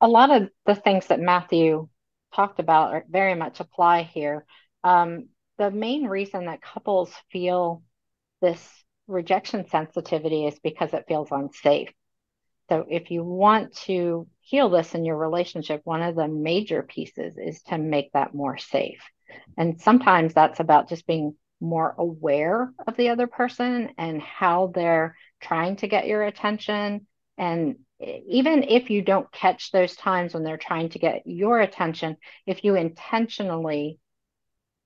A 0.00 0.08
lot 0.08 0.30
of 0.30 0.48
the 0.64 0.74
things 0.74 1.08
that 1.08 1.20
Matthew 1.20 1.88
talked 2.34 2.58
about 2.58 2.94
are 2.94 3.04
very 3.10 3.34
much 3.34 3.60
apply 3.60 4.04
here. 4.04 4.46
Um, 4.82 5.28
the 5.58 5.70
main 5.70 6.06
reason 6.06 6.46
that 6.46 6.62
couples 6.62 7.12
feel 7.30 7.82
this 8.40 8.66
rejection 9.06 9.68
sensitivity 9.68 10.46
is 10.46 10.58
because 10.60 10.94
it 10.94 11.04
feels 11.06 11.28
unsafe. 11.30 11.90
So, 12.70 12.86
if 12.88 13.10
you 13.10 13.22
want 13.22 13.76
to 13.84 14.26
heal 14.40 14.70
this 14.70 14.94
in 14.94 15.04
your 15.04 15.18
relationship, 15.18 15.82
one 15.84 16.00
of 16.00 16.16
the 16.16 16.26
major 16.26 16.82
pieces 16.82 17.36
is 17.36 17.60
to 17.64 17.76
make 17.76 18.10
that 18.12 18.34
more 18.34 18.56
safe. 18.56 19.02
And 19.58 19.78
sometimes 19.78 20.32
that's 20.32 20.58
about 20.58 20.88
just 20.88 21.06
being 21.06 21.34
more 21.62 21.94
aware 21.96 22.72
of 22.86 22.96
the 22.96 23.10
other 23.10 23.26
person 23.26 23.90
and 23.96 24.20
how 24.20 24.72
they're 24.74 25.16
trying 25.40 25.76
to 25.76 25.86
get 25.86 26.06
your 26.06 26.22
attention. 26.22 27.06
And 27.38 27.76
even 28.00 28.64
if 28.64 28.90
you 28.90 29.00
don't 29.02 29.30
catch 29.32 29.70
those 29.70 29.94
times 29.94 30.34
when 30.34 30.42
they're 30.42 30.56
trying 30.56 30.90
to 30.90 30.98
get 30.98 31.22
your 31.24 31.60
attention, 31.60 32.16
if 32.46 32.64
you 32.64 32.74
intentionally 32.74 33.98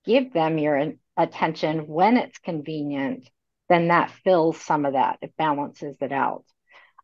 give 0.05 0.33
them 0.33 0.59
your 0.59 0.93
attention 1.17 1.87
when 1.87 2.17
it's 2.17 2.39
convenient, 2.39 3.29
then 3.69 3.89
that 3.89 4.13
fills 4.23 4.61
some 4.61 4.85
of 4.85 4.93
that. 4.93 5.19
It 5.23 5.35
balances 5.37 5.97
it 6.01 6.13
out. 6.13 6.45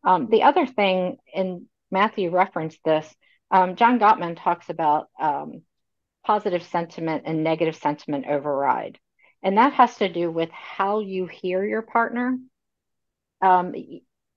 Um, 0.05 0.27
the 0.29 0.43
other 0.43 0.65
thing, 0.65 1.17
and 1.33 1.63
Matthew 1.91 2.29
referenced 2.29 2.79
this, 2.85 3.13
um, 3.51 3.75
John 3.75 3.99
Gottman 3.99 4.37
talks 4.41 4.69
about 4.69 5.07
um, 5.19 5.63
positive 6.25 6.63
sentiment 6.63 7.23
and 7.25 7.43
negative 7.43 7.75
sentiment 7.75 8.25
override. 8.27 8.99
And 9.43 9.57
that 9.57 9.73
has 9.73 9.97
to 9.97 10.07
do 10.07 10.31
with 10.31 10.49
how 10.51 11.01
you 11.01 11.27
hear 11.27 11.63
your 11.65 11.81
partner. 11.81 12.37
Um, 13.41 13.75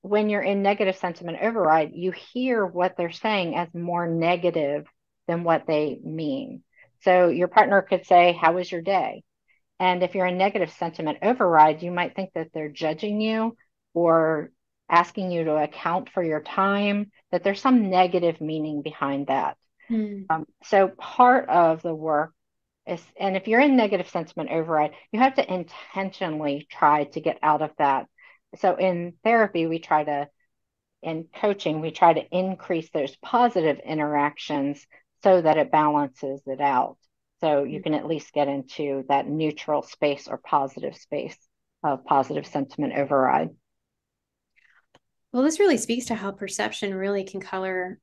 when 0.03 0.29
you're 0.29 0.43
in 0.43 0.63
negative 0.63 0.97
sentiment 0.97 1.39
override, 1.41 1.93
you 1.95 2.13
hear 2.13 2.67
what 2.67 2.97
they're 2.97 3.13
saying 3.13 3.57
as 3.57 3.73
more 3.73 4.09
negative 4.09 4.87
than 5.29 5.45
what 5.45 5.67
they 5.67 5.99
mean. 6.03 6.63
So 7.03 7.29
your 7.29 7.49
partner 7.49 7.83
could 7.83 8.07
say, 8.07 8.33
How 8.33 8.55
was 8.55 8.71
your 8.71 8.83
day? 8.83 9.23
And 9.79 10.03
if 10.03 10.15
you're 10.15 10.27
in 10.27 10.39
negative 10.39 10.73
sentiment 10.73 11.19
override, 11.23 11.83
you 11.83 11.91
might 11.91 12.17
think 12.17 12.31
that 12.35 12.49
they're 12.53 12.69
judging 12.69 13.21
you 13.21 13.57
or 13.95 14.51
asking 14.89 15.31
you 15.31 15.45
to 15.45 15.57
account 15.57 16.11
for 16.11 16.23
your 16.23 16.41
time, 16.41 17.11
that 17.31 17.45
there's 17.45 17.61
some 17.61 17.91
negative 17.91 18.41
meaning 18.41 18.83
behind 18.83 19.27
that. 19.27 19.57
Mm. 19.91 20.27
Um, 20.31 20.47
so 20.65 20.89
part 20.89 21.49
of 21.49 21.83
the 21.83 21.95
work 21.95 22.33
and 22.87 23.37
if 23.37 23.49
you're 23.49 23.61
in 23.61 23.77
negative 23.77 24.09
sentiment 24.09 24.51
override, 24.51 24.93
you 25.13 25.21
have 25.21 25.35
to 25.35 25.53
intentionally 25.53 26.67
try 26.71 27.05
to 27.05 27.21
get 27.21 27.39
out 27.43 27.63
of 27.63 27.71
that. 27.79 28.07
So 28.59 28.77
in 28.77 29.15
therapy, 29.25 29.67
we 29.67 29.81
try 29.81 30.05
to, 30.05 30.29
in 31.03 31.27
coaching, 31.35 31.81
we 31.81 31.91
try 31.91 32.13
to 32.13 32.25
increase 32.31 32.89
those 32.91 33.17
positive 33.17 33.81
interactions 33.85 34.87
so 35.23 35.41
that 35.41 35.57
it 35.57 35.73
balances 35.73 36.43
it 36.47 36.61
out. 36.61 36.97
So 37.41 37.65
you 37.65 37.83
can 37.83 37.95
at 37.95 38.07
least 38.07 38.33
get 38.33 38.49
into 38.49 39.05
that 39.09 39.29
neutral 39.29 39.83
space 39.83 40.29
or 40.29 40.39
positive 40.39 40.97
space 40.97 41.37
of 41.83 42.05
positive 42.05 42.47
sentiment 42.47 42.95
override. 42.97 43.51
Well, 45.33 45.43
this 45.43 45.61
really 45.61 45.77
speaks 45.77 46.07
to 46.07 46.15
how 46.15 46.31
perception 46.31 46.95
really 46.95 47.25
can 47.25 47.41
color 47.41 47.99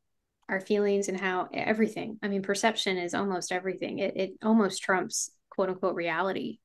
our 0.53 0.59
feelings 0.59 1.07
and 1.07 1.19
how 1.19 1.49
everything. 1.51 2.19
I 2.21 2.27
mean, 2.27 2.43
perception 2.43 2.97
is 2.97 3.15
almost 3.15 3.51
everything. 3.51 3.97
It 3.97 4.15
it 4.15 4.31
almost 4.43 4.83
trumps 4.83 5.31
quote 5.49 5.69
unquote 5.69 5.95
reality. 5.95 6.59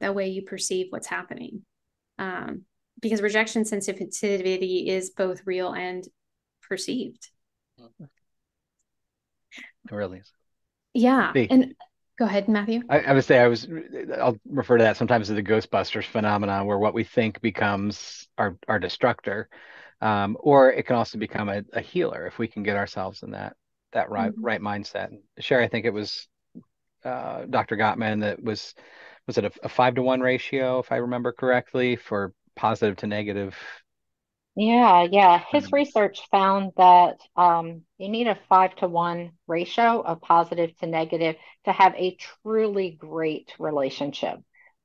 That 0.00 0.16
way 0.16 0.28
you 0.28 0.42
perceive 0.42 0.88
what's 0.90 1.06
happening. 1.06 1.62
Um, 2.18 2.64
because 3.00 3.22
rejection 3.22 3.64
sensitivity 3.64 4.88
is 4.88 5.10
both 5.10 5.42
real 5.44 5.72
and 5.72 6.04
perceived. 6.62 7.28
It 7.78 8.08
really 9.94 10.18
is. 10.18 10.32
Yeah. 10.94 11.32
And 11.32 11.76
go 12.18 12.24
ahead, 12.24 12.48
Matthew. 12.48 12.82
I, 12.90 12.98
I 12.98 13.12
would 13.12 13.24
say 13.24 13.38
I 13.38 13.46
was 13.46 13.68
I'll 14.20 14.36
refer 14.48 14.78
to 14.78 14.84
that 14.84 14.96
sometimes 14.96 15.30
as 15.30 15.36
the 15.36 15.44
Ghostbusters 15.44 16.06
phenomenon 16.06 16.66
where 16.66 16.78
what 16.78 16.92
we 16.92 17.04
think 17.04 17.40
becomes 17.40 18.26
our 18.36 18.58
our 18.66 18.80
destructor. 18.80 19.48
Um, 20.00 20.36
or 20.40 20.70
it 20.72 20.86
can 20.86 20.96
also 20.96 21.18
become 21.18 21.48
a, 21.48 21.64
a, 21.72 21.80
healer 21.80 22.26
if 22.26 22.38
we 22.38 22.46
can 22.46 22.62
get 22.62 22.76
ourselves 22.76 23.24
in 23.24 23.32
that 23.32 23.56
that 23.92 24.10
right 24.10 24.30
mm-hmm. 24.30 24.44
right 24.44 24.60
mindset. 24.60 25.10
Cheri, 25.40 25.64
I 25.64 25.68
think 25.68 25.86
it 25.86 25.92
was 25.92 26.28
uh, 27.04 27.46
Dr. 27.50 27.76
Gottman 27.76 28.20
that 28.20 28.42
was 28.42 28.74
was 29.26 29.38
it 29.38 29.44
a, 29.44 29.52
a, 29.62 29.68
five 29.68 29.96
to 29.96 30.02
one 30.02 30.20
ratio 30.20 30.78
if 30.78 30.92
I 30.92 30.96
remember 30.96 31.32
correctly 31.32 31.96
for 31.96 32.32
positive 32.54 32.96
to 32.98 33.06
negative. 33.06 33.56
Yeah, 34.54 35.06
yeah. 35.08 35.42
His 35.50 35.66
um, 35.66 35.70
research 35.72 36.20
found 36.32 36.72
that 36.76 37.20
um, 37.36 37.82
you 37.96 38.08
need 38.08 38.26
a 38.26 38.38
five 38.48 38.74
to 38.76 38.88
one 38.88 39.32
ratio 39.46 40.00
of 40.00 40.20
positive 40.20 40.76
to 40.78 40.86
negative 40.86 41.36
to 41.64 41.72
have 41.72 41.94
a 41.94 42.16
truly 42.16 42.90
great 42.90 43.54
relationship. 43.60 44.40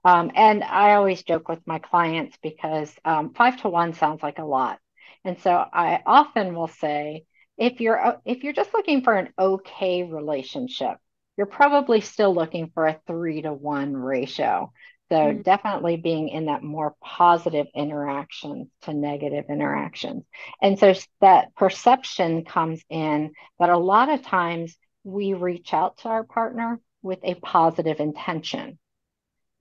Um, 0.05 0.31
and 0.35 0.63
I 0.63 0.93
always 0.93 1.23
joke 1.23 1.47
with 1.47 1.65
my 1.65 1.79
clients 1.79 2.37
because 2.43 2.93
um, 3.05 3.33
five 3.33 3.61
to 3.61 3.69
one 3.69 3.93
sounds 3.93 4.21
like 4.21 4.37
a 4.37 4.43
lot. 4.43 4.79
And 5.25 5.39
so 5.39 5.51
I 5.51 6.01
often 6.05 6.55
will 6.55 6.67
say, 6.67 7.25
if 7.57 7.79
you're 7.81 8.19
if 8.25 8.43
you're 8.43 8.53
just 8.53 8.73
looking 8.73 9.01
for 9.01 9.13
an 9.13 9.29
okay 9.37 10.03
relationship, 10.03 10.97
you're 11.37 11.47
probably 11.47 12.01
still 12.01 12.33
looking 12.33 12.71
for 12.73 12.87
a 12.87 12.99
three 13.07 13.41
to 13.41 13.53
one 13.53 13.95
ratio. 13.95 14.71
So 15.09 15.15
mm-hmm. 15.15 15.41
definitely 15.41 15.97
being 15.97 16.29
in 16.29 16.45
that 16.45 16.63
more 16.63 16.95
positive 17.01 17.67
interaction 17.75 18.71
to 18.83 18.93
negative 18.93 19.45
interactions. 19.49 20.23
And 20.61 20.79
so 20.79 20.93
that 21.21 21.53
perception 21.55 22.45
comes 22.45 22.81
in 22.89 23.33
that 23.59 23.69
a 23.69 23.77
lot 23.77 24.09
of 24.09 24.23
times 24.23 24.75
we 25.03 25.33
reach 25.33 25.73
out 25.73 25.97
to 25.99 26.09
our 26.09 26.23
partner 26.23 26.79
with 27.01 27.19
a 27.23 27.35
positive 27.35 27.99
intention, 27.99 28.79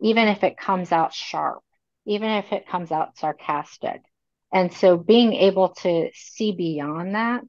even 0.00 0.28
if 0.28 0.44
it 0.44 0.56
comes 0.56 0.92
out 0.92 1.12
sharp, 1.12 1.62
even 2.06 2.30
if 2.30 2.52
it 2.52 2.68
comes 2.68 2.92
out 2.92 3.18
sarcastic. 3.18 4.00
And 4.52 4.72
so 4.72 4.96
being 4.98 5.32
able 5.32 5.70
to 5.76 6.10
see 6.14 6.52
beyond 6.52 7.14
that 7.14 7.42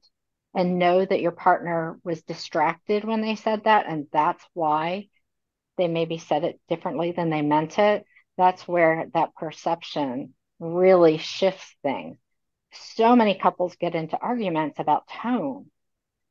and 0.56 0.80
know 0.80 1.04
that 1.04 1.22
your 1.22 1.32
partner 1.32 2.00
was 2.04 2.24
distracted 2.24 3.04
when 3.04 3.22
they 3.22 3.36
said 3.36 3.66
that, 3.66 3.86
and 3.88 4.08
that's 4.12 4.44
why 4.54 5.08
they 5.78 5.88
maybe 5.88 6.18
said 6.18 6.44
it 6.44 6.62
differently 6.70 7.12
than 7.12 7.30
they 7.30 7.42
meant 7.42 7.78
it, 7.78 8.06
that's 8.38 8.68
where 8.68 9.08
that 9.14 9.36
perception 9.36 10.34
really 10.60 11.18
shifts 11.18 11.76
things. 11.84 12.18
So 12.72 13.16
many 13.16 13.36
couples 13.36 13.76
get 13.76 13.96
into 13.96 14.18
arguments 14.18 14.80
about 14.80 15.08
tone. 15.22 15.70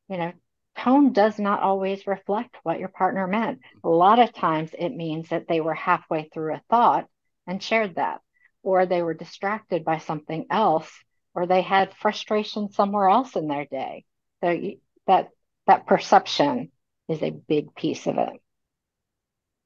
You 0.09 0.17
know, 0.17 0.33
tone 0.79 1.12
does 1.12 1.38
not 1.38 1.61
always 1.61 2.07
reflect 2.07 2.57
what 2.62 2.79
your 2.79 2.88
partner 2.88 3.26
meant. 3.26 3.61
A 3.85 3.88
lot 3.88 4.19
of 4.19 4.33
times 4.33 4.71
it 4.76 4.91
means 4.91 5.29
that 5.29 5.49
they 5.49 5.61
were 5.61 5.75
halfway 5.75 6.29
through 6.29 6.55
a 6.55 6.62
thought 6.71 7.09
and 7.47 7.62
shared 7.62 7.97
that 7.97 8.21
or 8.62 8.87
they 8.87 9.02
were 9.02 9.14
distracted 9.14 9.85
by 9.85 9.99
something 9.99 10.47
else, 10.50 10.90
or 11.35 11.47
they 11.47 11.62
had 11.62 11.95
frustration 11.95 12.71
somewhere 12.71 13.09
else 13.09 13.37
in 13.37 13.49
their 13.49 13.66
day. 13.66 14.04
So 14.42 14.59
that 15.06 15.28
that 15.67 15.87
perception 15.87 16.71
is 17.08 17.23
a 17.23 17.30
big 17.30 17.75
piece 17.75 18.06
of 18.06 18.19
it. 18.19 18.41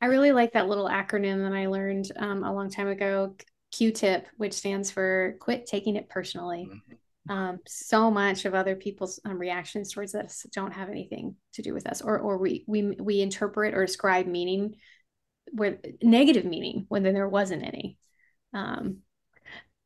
I 0.00 0.06
really 0.06 0.32
like 0.32 0.52
that 0.52 0.68
little 0.68 0.88
acronym 0.88 1.48
that 1.48 1.56
I 1.56 1.66
learned 1.66 2.10
um, 2.16 2.44
a 2.44 2.52
long 2.52 2.70
time 2.70 2.88
ago, 2.88 3.34
Q-tip, 3.72 4.26
which 4.36 4.52
stands 4.52 4.90
for 4.90 5.36
"Quit 5.40 5.66
taking 5.66 5.96
it 5.96 6.08
personally." 6.08 6.68
Mm-hmm. 6.70 6.94
Um, 7.28 7.58
so 7.66 8.10
much 8.10 8.44
of 8.44 8.54
other 8.54 8.76
people's 8.76 9.18
um, 9.24 9.38
reactions 9.38 9.92
towards 9.92 10.14
us 10.14 10.46
don't 10.54 10.72
have 10.72 10.90
anything 10.90 11.34
to 11.54 11.62
do 11.62 11.74
with 11.74 11.86
us, 11.86 12.00
or 12.02 12.18
or 12.18 12.38
we 12.38 12.64
we 12.66 12.96
we 13.00 13.20
interpret 13.20 13.74
or 13.74 13.82
ascribe 13.82 14.26
meaning 14.26 14.76
where 15.52 15.78
negative 16.02 16.44
meaning 16.44 16.86
when 16.88 17.02
there 17.02 17.28
wasn't 17.28 17.64
any. 17.64 17.98
Um, 18.56 18.98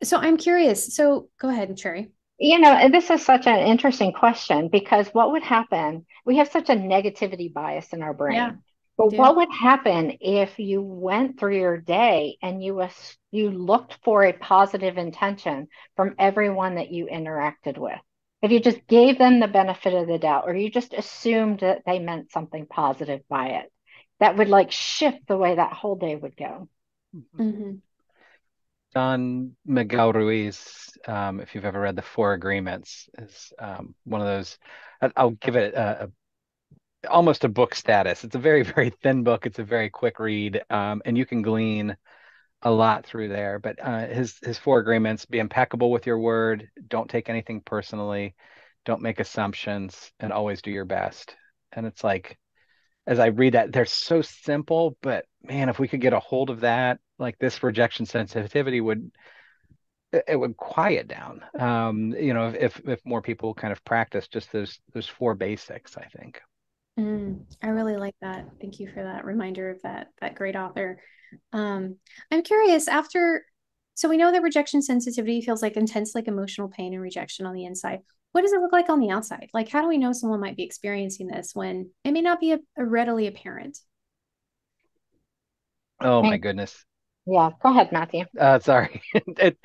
so 0.02 0.16
I'm 0.16 0.37
curious. 0.37 0.94
So 0.94 1.28
go 1.40 1.48
ahead, 1.48 1.76
Cheri. 1.76 2.11
You 2.38 2.59
know, 2.59 2.88
this 2.88 3.11
is 3.11 3.22
such 3.22 3.46
an 3.46 3.59
interesting 3.59 4.12
question 4.12 4.68
because 4.68 5.09
what 5.09 5.33
would 5.33 5.42
happen? 5.42 6.06
We 6.24 6.38
have 6.38 6.50
such 6.50 6.70
a 6.70 6.74
negativity 6.74 7.52
bias 7.52 7.92
in 7.92 8.02
our 8.02 8.14
brain. 8.14 8.37
Yeah, 8.37 8.52
but 8.96 9.12
what 9.12 9.37
would 9.37 9.52
happen 9.52 10.16
if 10.20 10.59
you 10.59 10.80
went 10.80 11.38
through 11.38 11.59
your 11.59 11.76
day 11.76 12.38
and 12.42 12.62
you 12.62 12.74
was 12.74 12.92
you 13.30 13.50
looked 13.50 13.98
for 14.04 14.24
a 14.24 14.33
positive 14.33 14.96
intention 14.96 15.68
from 15.96 16.14
everyone 16.18 16.76
that 16.76 16.90
you 16.90 17.06
interacted 17.06 17.76
with? 17.76 18.00
If 18.40 18.52
you 18.52 18.61
just 18.61 18.87
gave 18.87 19.18
them 19.18 19.40
the 19.40 19.48
benefit 19.48 19.92
of 19.92 20.06
the 20.06 20.18
doubt, 20.18 20.44
or 20.46 20.54
you 20.54 20.70
just 20.70 20.94
assumed 20.94 21.61
that 21.61 21.83
they 21.85 21.98
meant 21.98 22.33
something 22.33 22.64
positive 22.66 23.20
by 23.28 23.48
it, 23.48 23.72
that 24.18 24.38
would 24.38 24.48
like 24.48 24.70
shift 24.70 25.26
the 25.26 25.37
way 25.37 25.56
that 25.56 25.74
whole 25.74 25.96
day 25.96 26.16
would 26.16 26.37
go. 26.38 26.68
Mm-hmm. 27.14 27.72
Don 28.94 29.57
Miguel 29.64 30.12
Ruiz, 30.12 30.90
um, 31.07 31.40
if 31.40 31.55
you've 31.55 31.64
ever 31.64 31.81
read 31.81 31.96
the 31.96 32.03
Four 32.03 32.33
Agreements, 32.33 33.09
is 33.18 33.53
um, 33.59 33.94
one 34.05 34.20
of 34.20 34.26
those. 34.26 34.59
I'll 35.16 35.31
give 35.31 35.57
it 35.57 35.74
a, 35.74 36.05
a, 37.05 37.09
almost 37.09 37.44
a 37.44 37.48
book 37.48 37.74
status. 37.74 38.24
It's 38.24 38.35
a 38.35 38.40
very 38.40 38.62
very 38.74 38.90
thin 38.90 39.22
book. 39.22 39.46
It's 39.46 39.61
a 39.61 39.64
very 39.64 39.90
quick 39.90 40.18
read, 40.18 40.62
um, 40.70 41.03
and 41.05 41.16
you 41.16 41.24
can 41.24 41.42
glean 41.42 41.96
a 42.62 42.70
lot 42.70 43.07
through 43.07 43.29
there. 43.29 43.61
But 43.61 43.79
uh, 43.81 44.07
his 44.07 44.38
his 44.42 44.59
Four 44.59 44.81
Agreements: 44.81 45.24
be 45.24 45.38
impeccable 45.38 45.92
with 45.92 46.07
your 46.07 46.18
word, 46.18 46.68
don't 46.88 47.09
take 47.09 47.29
anything 47.29 47.61
personally, 47.61 48.35
don't 48.85 49.03
make 49.03 49.20
assumptions, 49.20 50.11
and 50.18 50.33
always 50.33 50.62
do 50.62 50.72
your 50.72 50.85
best. 50.85 51.37
And 51.72 51.87
it's 51.87 52.03
like, 52.03 52.37
as 53.07 53.20
I 53.20 53.26
read 53.26 53.55
that, 53.55 53.72
they're 53.72 53.87
so 53.87 54.20
simple, 54.22 54.96
but 55.00 55.26
man, 55.44 55.68
if 55.68 55.79
we 55.79 55.87
could 55.87 56.00
get 56.00 56.12
a 56.12 56.18
hold 56.18 56.50
of 56.50 56.61
that 56.61 56.98
like 57.20 57.38
this 57.38 57.62
rejection 57.62 58.06
sensitivity 58.06 58.80
would 58.80 59.11
it 60.12 60.37
would 60.38 60.56
quiet 60.56 61.06
down. 61.06 61.44
Um 61.59 62.12
you 62.18 62.35
know 62.35 62.52
if 62.59 62.80
if 62.88 63.00
more 63.04 63.22
people 63.22 63.54
kind 63.54 63.72
of 63.72 63.85
practice 63.85 64.26
just 64.28 64.50
those 64.52 64.80
those 64.92 65.06
four 65.06 65.35
basics 65.35 65.96
i 65.96 66.04
think. 66.18 66.40
Mm, 66.98 67.44
i 67.62 67.68
really 67.68 67.96
like 67.96 68.16
that. 68.20 68.46
Thank 68.61 68.80
you 68.80 68.90
for 68.92 69.02
that 69.02 69.24
reminder 69.24 69.70
of 69.70 69.80
that 69.83 70.09
that 70.20 70.35
great 70.35 70.56
author. 70.56 71.00
Um 71.52 71.96
i'm 72.30 72.42
curious 72.42 72.88
after 72.88 73.44
so 73.94 74.09
we 74.09 74.16
know 74.16 74.33
that 74.33 74.42
rejection 74.42 74.83
sensitivity 74.83 75.42
feels 75.42 75.62
like 75.62 75.76
intense 75.76 76.14
like 76.14 76.26
emotional 76.26 76.68
pain 76.68 76.92
and 76.94 77.02
rejection 77.02 77.46
on 77.46 77.54
the 77.54 77.66
inside. 77.66 78.00
What 78.33 78.42
does 78.42 78.52
it 78.52 78.61
look 78.61 78.72
like 78.72 78.88
on 78.88 79.00
the 79.00 79.11
outside? 79.11 79.50
Like 79.54 79.68
how 79.68 79.83
do 79.83 79.88
we 79.88 79.98
know 79.98 80.12
someone 80.12 80.40
might 80.40 80.56
be 80.56 80.64
experiencing 80.64 81.28
this 81.28 81.54
when 81.54 81.90
it 82.04 82.12
may 82.12 82.22
not 82.22 82.40
be 82.40 82.52
a, 82.52 82.59
a 82.76 82.85
readily 82.85 83.26
apparent? 83.26 83.78
Oh 86.00 86.22
my 86.22 86.38
goodness 86.38 86.85
yeah, 87.26 87.50
go 87.62 87.70
ahead, 87.70 87.92
Matthew. 87.92 88.24
Uh, 88.38 88.59
sorry. 88.59 89.02
it, 89.14 89.59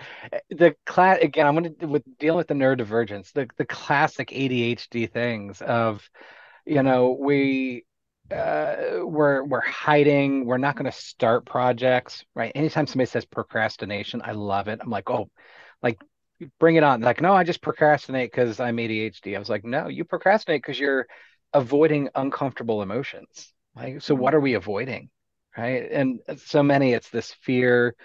the 0.49 0.75
class 0.85 1.19
again. 1.21 1.47
I'm 1.47 1.55
going 1.55 1.75
to 1.75 1.87
with 1.87 2.03
dealing 2.19 2.37
with 2.37 2.47
the 2.47 2.53
neurodivergence, 2.53 3.31
the 3.33 3.47
the 3.57 3.65
classic 3.65 4.29
ADHD 4.29 5.11
things 5.11 5.61
of, 5.61 6.07
you 6.65 6.83
know, 6.83 7.17
we 7.19 7.85
uh, 8.31 8.75
we're 9.03 9.43
we're 9.43 9.61
hiding. 9.61 10.45
We're 10.45 10.57
not 10.57 10.75
going 10.75 10.91
to 10.91 10.97
start 10.97 11.45
projects, 11.45 12.25
right? 12.35 12.51
Anytime 12.55 12.87
somebody 12.87 13.09
says 13.09 13.25
procrastination, 13.25 14.21
I 14.23 14.31
love 14.33 14.67
it. 14.67 14.79
I'm 14.81 14.89
like, 14.89 15.09
oh, 15.09 15.29
like 15.81 16.01
bring 16.59 16.75
it 16.75 16.83
on. 16.83 17.01
Like, 17.01 17.21
no, 17.21 17.33
I 17.33 17.43
just 17.43 17.61
procrastinate 17.61 18.31
because 18.31 18.59
I'm 18.59 18.77
ADHD. 18.77 19.35
I 19.35 19.39
was 19.39 19.49
like, 19.49 19.63
no, 19.63 19.87
you 19.87 20.03
procrastinate 20.03 20.61
because 20.61 20.79
you're 20.79 21.07
avoiding 21.53 22.09
uncomfortable 22.15 22.81
emotions. 22.81 23.53
Like, 23.75 24.01
so 24.01 24.15
what 24.15 24.35
are 24.35 24.39
we 24.39 24.53
avoiding? 24.55 25.09
Right? 25.57 25.89
And 25.91 26.19
so 26.37 26.61
many, 26.63 26.93
it's 26.93 27.09
this 27.09 27.31
fear. 27.31 27.95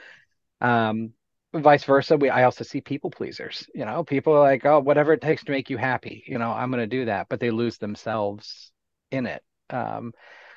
Um, 0.60 1.12
vice 1.52 1.84
versa, 1.84 2.16
we 2.16 2.30
I 2.30 2.44
also 2.44 2.64
see 2.64 2.80
people 2.80 3.10
pleasers. 3.10 3.66
You 3.74 3.84
know, 3.84 4.04
people 4.04 4.34
are 4.34 4.40
like, 4.40 4.64
oh, 4.64 4.80
whatever 4.80 5.12
it 5.12 5.20
takes 5.20 5.42
to 5.44 5.50
make 5.50 5.70
you 5.70 5.76
happy. 5.76 6.22
You 6.26 6.38
know, 6.38 6.50
I'm 6.52 6.70
going 6.70 6.82
to 6.82 6.86
do 6.86 7.06
that, 7.06 7.26
but 7.28 7.40
they 7.40 7.50
lose 7.50 7.78
themselves 7.78 8.70
in 9.10 9.26
it. 9.26 9.42
Um, 9.68 10.12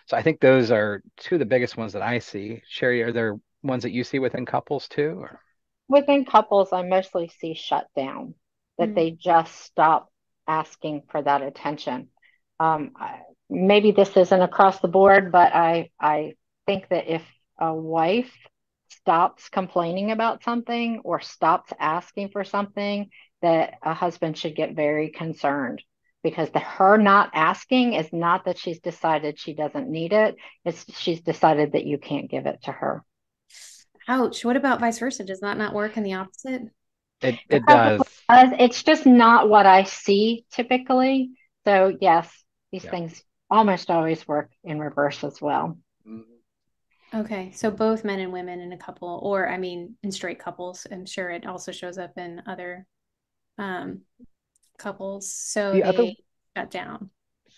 so 0.06 0.18
I 0.18 0.22
think 0.22 0.40
those 0.40 0.70
are 0.70 1.02
two 1.18 1.36
of 1.36 1.40
the 1.40 1.46
biggest 1.46 1.78
ones 1.78 1.94
that 1.94 2.02
I 2.02 2.20
see. 2.20 2.62
Cheri, 2.70 3.02
are 3.02 3.12
there 3.12 3.40
ones 3.64 3.84
that 3.84 3.92
you 3.92 4.04
see 4.04 4.20
within 4.20 4.46
couples 4.46 4.88
too? 4.88 5.18
Or? 5.20 5.40
Within 5.88 6.26
couples, 6.26 6.74
I 6.74 6.84
mostly 6.84 7.32
see 7.40 7.54
shut 7.54 7.88
down, 7.96 8.36
that 8.78 8.90
mm-hmm. 8.90 8.96
they 8.96 9.12
just 9.12 9.62
stop 9.62 10.12
asking 10.48 11.04
for 11.10 11.22
that 11.22 11.42
attention. 11.42 12.10
Um, 12.60 12.92
I, 12.98 13.20
maybe 13.50 13.92
this 13.92 14.16
isn't 14.16 14.42
across 14.42 14.80
the 14.80 14.88
board, 14.88 15.32
but 15.32 15.54
I 15.56 15.90
I 16.00 16.34
think 16.66 16.88
that 16.90 17.08
if 17.08 17.24
a 17.58 17.74
wife 17.74 18.32
stops 18.90 19.50
complaining 19.50 20.12
about 20.12 20.44
something 20.44 21.02
or 21.04 21.22
stops 21.22 21.74
asking 21.80 22.30
for 22.30 22.44
something, 22.44 23.10
that 23.42 23.76
a 23.84 23.94
husband 23.94 24.38
should 24.38 24.56
get 24.56 24.76
very 24.76 25.10
concerned. 25.10 25.84
Because 26.24 26.50
the 26.52 26.60
her 26.60 26.98
not 26.98 27.32
asking 27.34 27.94
is 27.94 28.08
not 28.14 28.46
that 28.46 28.58
she's 28.58 28.80
decided 28.80 29.38
she 29.38 29.54
doesn't 29.54 29.90
need 29.90 30.14
it 30.14 30.38
it's 30.64 30.86
she's 30.98 31.20
decided 31.20 31.74
that 31.74 31.86
you 31.86 31.98
can't 31.98 32.32
give 32.32 32.46
it 32.46 32.64
to 32.64 32.72
her. 32.72 33.04
Ouch 34.08 34.46
what 34.46 34.56
about 34.56 34.80
vice 34.80 35.00
versa? 35.00 35.26
Does 35.26 35.42
that 35.42 35.58
not 35.58 35.74
work 35.74 35.98
in 35.98 36.04
the 36.04 36.14
opposite? 36.14 36.62
It, 37.22 37.40
it 37.50 37.66
does. 37.66 38.02
it's 38.30 38.84
just 38.84 39.06
not 39.06 39.50
what 39.50 39.66
i 39.66 39.84
see 39.84 40.46
typically. 40.52 41.32
So 41.66 41.96
yes 42.00 42.32
these 42.72 42.86
yeah. 42.86 42.92
things 42.92 43.24
almost 43.50 43.92
always 43.92 44.26
work 44.26 44.50
in 44.64 44.80
reverse 44.80 45.26
as 45.26 45.42
well. 45.42 45.78
Okay 47.14 47.52
so 47.52 47.70
both 47.70 48.04
men 48.04 48.20
and 48.20 48.34
women 48.34 48.60
in 48.60 48.74
a 48.74 48.78
couple 48.78 49.20
or 49.24 49.50
i 49.50 49.58
mean 49.58 49.96
in 50.04 50.12
straight 50.12 50.40
couples 50.40 50.88
i'm 50.92 51.06
sure 51.06 51.30
it 51.30 51.46
also 51.46 51.72
shows 51.72 51.98
up 51.98 52.18
in 52.18 52.42
other 52.48 52.86
um 53.58 54.02
couples 54.78 55.32
so 55.32 55.74
the 55.74 55.82
they 55.82 55.84
other, 55.84 56.12
shut 56.58 56.72
down. 56.72 57.10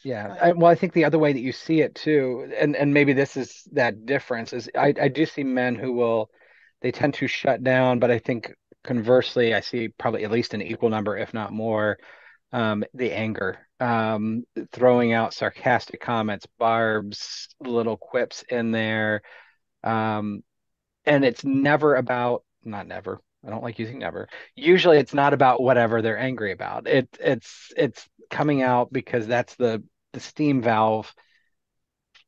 Yeah 0.04 0.36
I, 0.40 0.52
well 0.52 0.72
i 0.72 0.76
think 0.76 0.94
the 0.94 1.06
other 1.06 1.18
way 1.18 1.34
that 1.34 1.40
you 1.40 1.52
see 1.52 1.82
it 1.82 1.96
too 1.96 2.52
and 2.58 2.76
and 2.76 2.94
maybe 2.94 3.14
this 3.14 3.38
is 3.38 3.64
that 3.72 4.06
difference 4.06 4.54
is 4.54 4.70
i 4.78 4.94
i 5.02 5.08
do 5.08 5.26
see 5.26 5.44
men 5.44 5.76
who 5.76 5.94
will 5.94 6.30
they 6.82 6.92
tend 6.92 7.16
to 7.16 7.28
shut 7.28 7.64
down 7.64 8.00
but 8.00 8.12
i 8.12 8.20
think 8.20 8.54
conversely 8.84 9.56
i 9.56 9.62
see 9.62 9.88
probably 9.88 10.24
at 10.24 10.32
least 10.32 10.54
an 10.54 10.62
equal 10.62 10.90
number 10.90 11.18
if 11.18 11.34
not 11.34 11.52
more 11.52 11.98
um, 12.52 12.86
the 12.94 13.12
anger 13.12 13.58
um, 13.82 14.44
throwing 14.72 15.12
out 15.12 15.34
sarcastic 15.34 16.00
comments 16.00 16.46
barbs 16.60 17.50
little 17.60 17.98
quips 17.98 18.44
in 18.50 18.72
there 18.72 19.24
um, 19.86 20.44
and 21.06 21.24
it's 21.24 21.46
never 21.46 21.96
about 21.96 22.44
not 22.64 22.88
never 22.88 23.22
I 23.46 23.52
don't 23.52 23.64
like 23.64 23.80
using 23.80 24.00
never. 24.00 24.28
Usually 24.56 24.98
it's 24.98 25.14
not 25.14 25.34
about 25.34 25.62
whatever 25.62 26.02
they're 26.02 26.18
angry 26.18 26.52
about. 26.52 26.88
It 26.88 27.08
it's 27.20 27.72
it's 27.78 28.08
coming 28.30 28.62
out 28.62 28.92
because 28.92 29.28
that's 29.28 29.56
the 29.56 29.84
the 30.14 30.20
steam 30.20 30.62
valve 30.62 31.14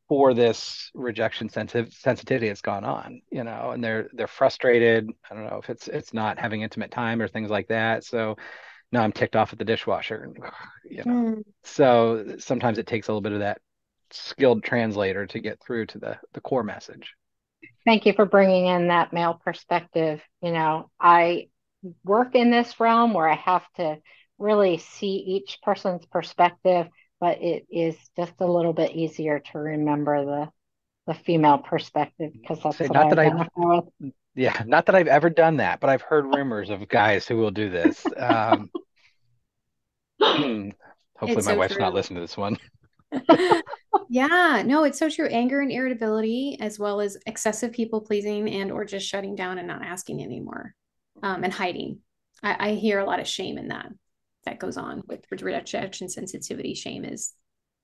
for 0.07 0.33
this 0.33 0.89
rejection 0.93 1.49
sensitive 1.49 1.91
sensitivity 1.93 2.47
that's 2.47 2.61
gone 2.61 2.85
on, 2.85 3.21
you 3.31 3.43
know, 3.43 3.71
and 3.71 3.83
they're 3.83 4.09
they're 4.13 4.27
frustrated. 4.27 5.09
I 5.29 5.33
don't 5.33 5.45
know 5.45 5.59
if 5.61 5.69
it's 5.69 5.87
it's 5.87 6.13
not 6.13 6.39
having 6.39 6.61
intimate 6.61 6.91
time 6.91 7.21
or 7.21 7.27
things 7.27 7.49
like 7.49 7.67
that. 7.69 8.03
So 8.03 8.37
now 8.91 9.01
I'm 9.01 9.11
ticked 9.11 9.35
off 9.35 9.53
at 9.53 9.59
the 9.59 9.65
dishwasher, 9.65 10.31
you 10.89 11.03
know. 11.03 11.11
Mm. 11.11 11.43
So 11.63 12.35
sometimes 12.37 12.77
it 12.77 12.87
takes 12.87 13.07
a 13.07 13.11
little 13.11 13.21
bit 13.21 13.33
of 13.33 13.39
that 13.39 13.59
skilled 14.11 14.63
translator 14.63 15.25
to 15.25 15.39
get 15.39 15.59
through 15.61 15.87
to 15.87 15.99
the 15.99 16.17
the 16.33 16.41
core 16.41 16.63
message. 16.63 17.15
Thank 17.87 18.05
you 18.05 18.11
for 18.11 18.25
bringing 18.25 18.65
in 18.65 18.89
that 18.89 19.13
male 19.13 19.39
perspective. 19.45 20.21
You 20.41 20.51
know, 20.51 20.91
I 20.99 21.47
work 22.03 22.35
in 22.35 22.51
this 22.51 22.81
realm 22.81 23.13
where 23.13 23.29
I 23.29 23.37
have 23.37 23.63
to 23.77 23.99
really 24.37 24.77
see 24.77 25.15
each 25.15 25.59
person's 25.63 26.05
perspective, 26.05 26.87
but 27.21 27.41
it 27.41 27.65
is 27.71 27.95
just 28.17 28.33
a 28.41 28.45
little 28.45 28.73
bit 28.73 28.91
easier 28.91 29.39
to 29.39 29.57
remember 29.57 30.25
the 30.25 30.49
the 31.07 31.13
female 31.13 31.59
perspective 31.59 32.33
because 32.33 32.61
that's 32.61 32.77
Say, 32.77 32.89
not 32.89 33.09
that 33.11 33.19
I've 33.19 33.47
with. 33.55 33.85
yeah, 34.35 34.61
not 34.65 34.87
that 34.87 34.95
I've 34.95 35.07
ever 35.07 35.29
done 35.29 35.55
that, 35.57 35.79
but 35.79 35.89
I've 35.89 36.01
heard 36.01 36.25
rumors 36.25 36.69
of 36.69 36.89
guys 36.89 37.25
who 37.25 37.37
will 37.37 37.51
do 37.51 37.69
this. 37.69 38.05
Um, 38.17 38.69
hopefully, 40.19 40.73
it's 41.21 41.45
my 41.45 41.53
so 41.53 41.57
wife's 41.57 41.75
true. 41.75 41.83
not 41.83 41.93
listening 41.93 42.17
to 42.17 42.21
this 42.21 42.35
one. 42.35 42.57
yeah 44.09 44.63
no 44.65 44.83
it's 44.83 44.99
so 44.99 45.09
true 45.09 45.27
anger 45.27 45.61
and 45.61 45.71
irritability 45.71 46.57
as 46.59 46.77
well 46.77 46.99
as 46.99 47.17
excessive 47.25 47.71
people 47.71 48.01
pleasing 48.01 48.49
and 48.49 48.71
or 48.71 48.83
just 48.83 49.07
shutting 49.07 49.35
down 49.35 49.57
and 49.57 49.67
not 49.67 49.83
asking 49.83 50.21
anymore 50.21 50.73
um, 51.23 51.43
and 51.43 51.53
hiding 51.53 51.99
I, 52.43 52.69
I 52.69 52.73
hear 52.73 52.99
a 52.99 53.05
lot 53.05 53.19
of 53.19 53.27
shame 53.27 53.57
in 53.57 53.69
that 53.69 53.89
that 54.45 54.59
goes 54.59 54.77
on 54.77 55.03
with 55.07 55.25
rejection 55.31 56.09
sensitivity 56.09 56.73
shame 56.73 57.05
is 57.05 57.33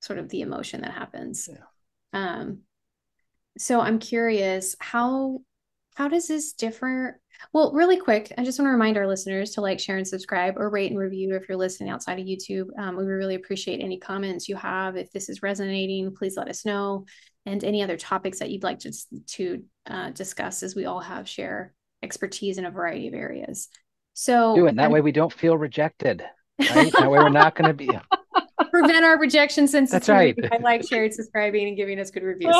sort 0.02 0.20
of 0.20 0.30
the 0.30 0.42
emotion 0.42 0.82
that 0.82 0.92
happens 0.92 1.50
yeah. 1.52 2.38
um 2.38 2.60
so 3.58 3.80
i'm 3.80 4.00
curious 4.00 4.76
how 4.80 5.40
how 5.96 6.08
does 6.08 6.28
this 6.28 6.54
differ 6.54 7.20
well, 7.52 7.72
really 7.74 7.98
quick, 7.98 8.32
I 8.38 8.44
just 8.44 8.60
want 8.60 8.68
to 8.68 8.72
remind 8.72 8.98
our 8.98 9.08
listeners 9.08 9.52
to 9.52 9.62
like, 9.62 9.80
share, 9.80 9.98
and 9.98 10.08
subscribe 10.08 10.58
or 10.58 10.70
rate 10.70 10.92
and 10.92 11.00
review 11.00 11.36
if 11.36 11.48
you're 11.48 11.58
listening 11.58 11.90
outside 11.90 12.20
of 12.20 12.26
YouTube. 12.26 12.68
Um, 12.78 12.96
we 12.96 13.04
really 13.04 13.36
appreciate 13.36 13.82
any 13.82 13.98
comments 14.00 14.48
you 14.48 14.56
have. 14.56 14.96
If 14.96 15.12
this 15.12 15.30
is 15.30 15.42
resonating, 15.42 16.16
please 16.16 16.38
let 16.38 16.48
us 16.48 16.66
know. 16.66 17.06
And 17.46 17.64
any 17.64 17.84
other 17.84 17.98
topics 17.98 18.40
that 18.40 18.50
you'd 18.50 18.64
like 18.64 18.80
to, 18.80 18.94
to 19.28 19.64
uh, 19.88 20.10
discuss, 20.12 20.64
as 20.64 20.76
we 20.76 20.86
all 20.86 21.02
have 21.02 21.28
share 21.28 21.74
expertise 22.02 22.58
in 22.58 22.66
a 22.66 22.72
variety 22.72 23.08
of 23.08 23.14
areas. 23.14 23.70
So, 24.14 24.56
do 24.56 24.68
it. 24.68 24.76
That 24.76 24.92
way 24.92 25.02
we 25.02 25.12
don't 25.12 25.34
feel 25.34 25.58
rejected. 25.58 26.24
Right? 26.60 26.92
that 26.94 27.10
way 27.10 27.20
we're 27.20 27.30
not 27.30 27.56
going 27.56 27.68
to 27.68 27.74
be. 27.74 27.90
Prevent 28.70 29.04
our 29.04 29.20
rejection 29.20 29.68
sensitivity 29.68 30.42
That's 30.42 30.52
right. 30.52 30.62
I 30.62 30.64
like, 30.64 30.88
sharing, 30.88 31.12
subscribing, 31.12 31.68
and 31.68 31.78
giving 31.78 32.00
us 32.00 32.12
good 32.12 32.24
reviews. 32.24 32.56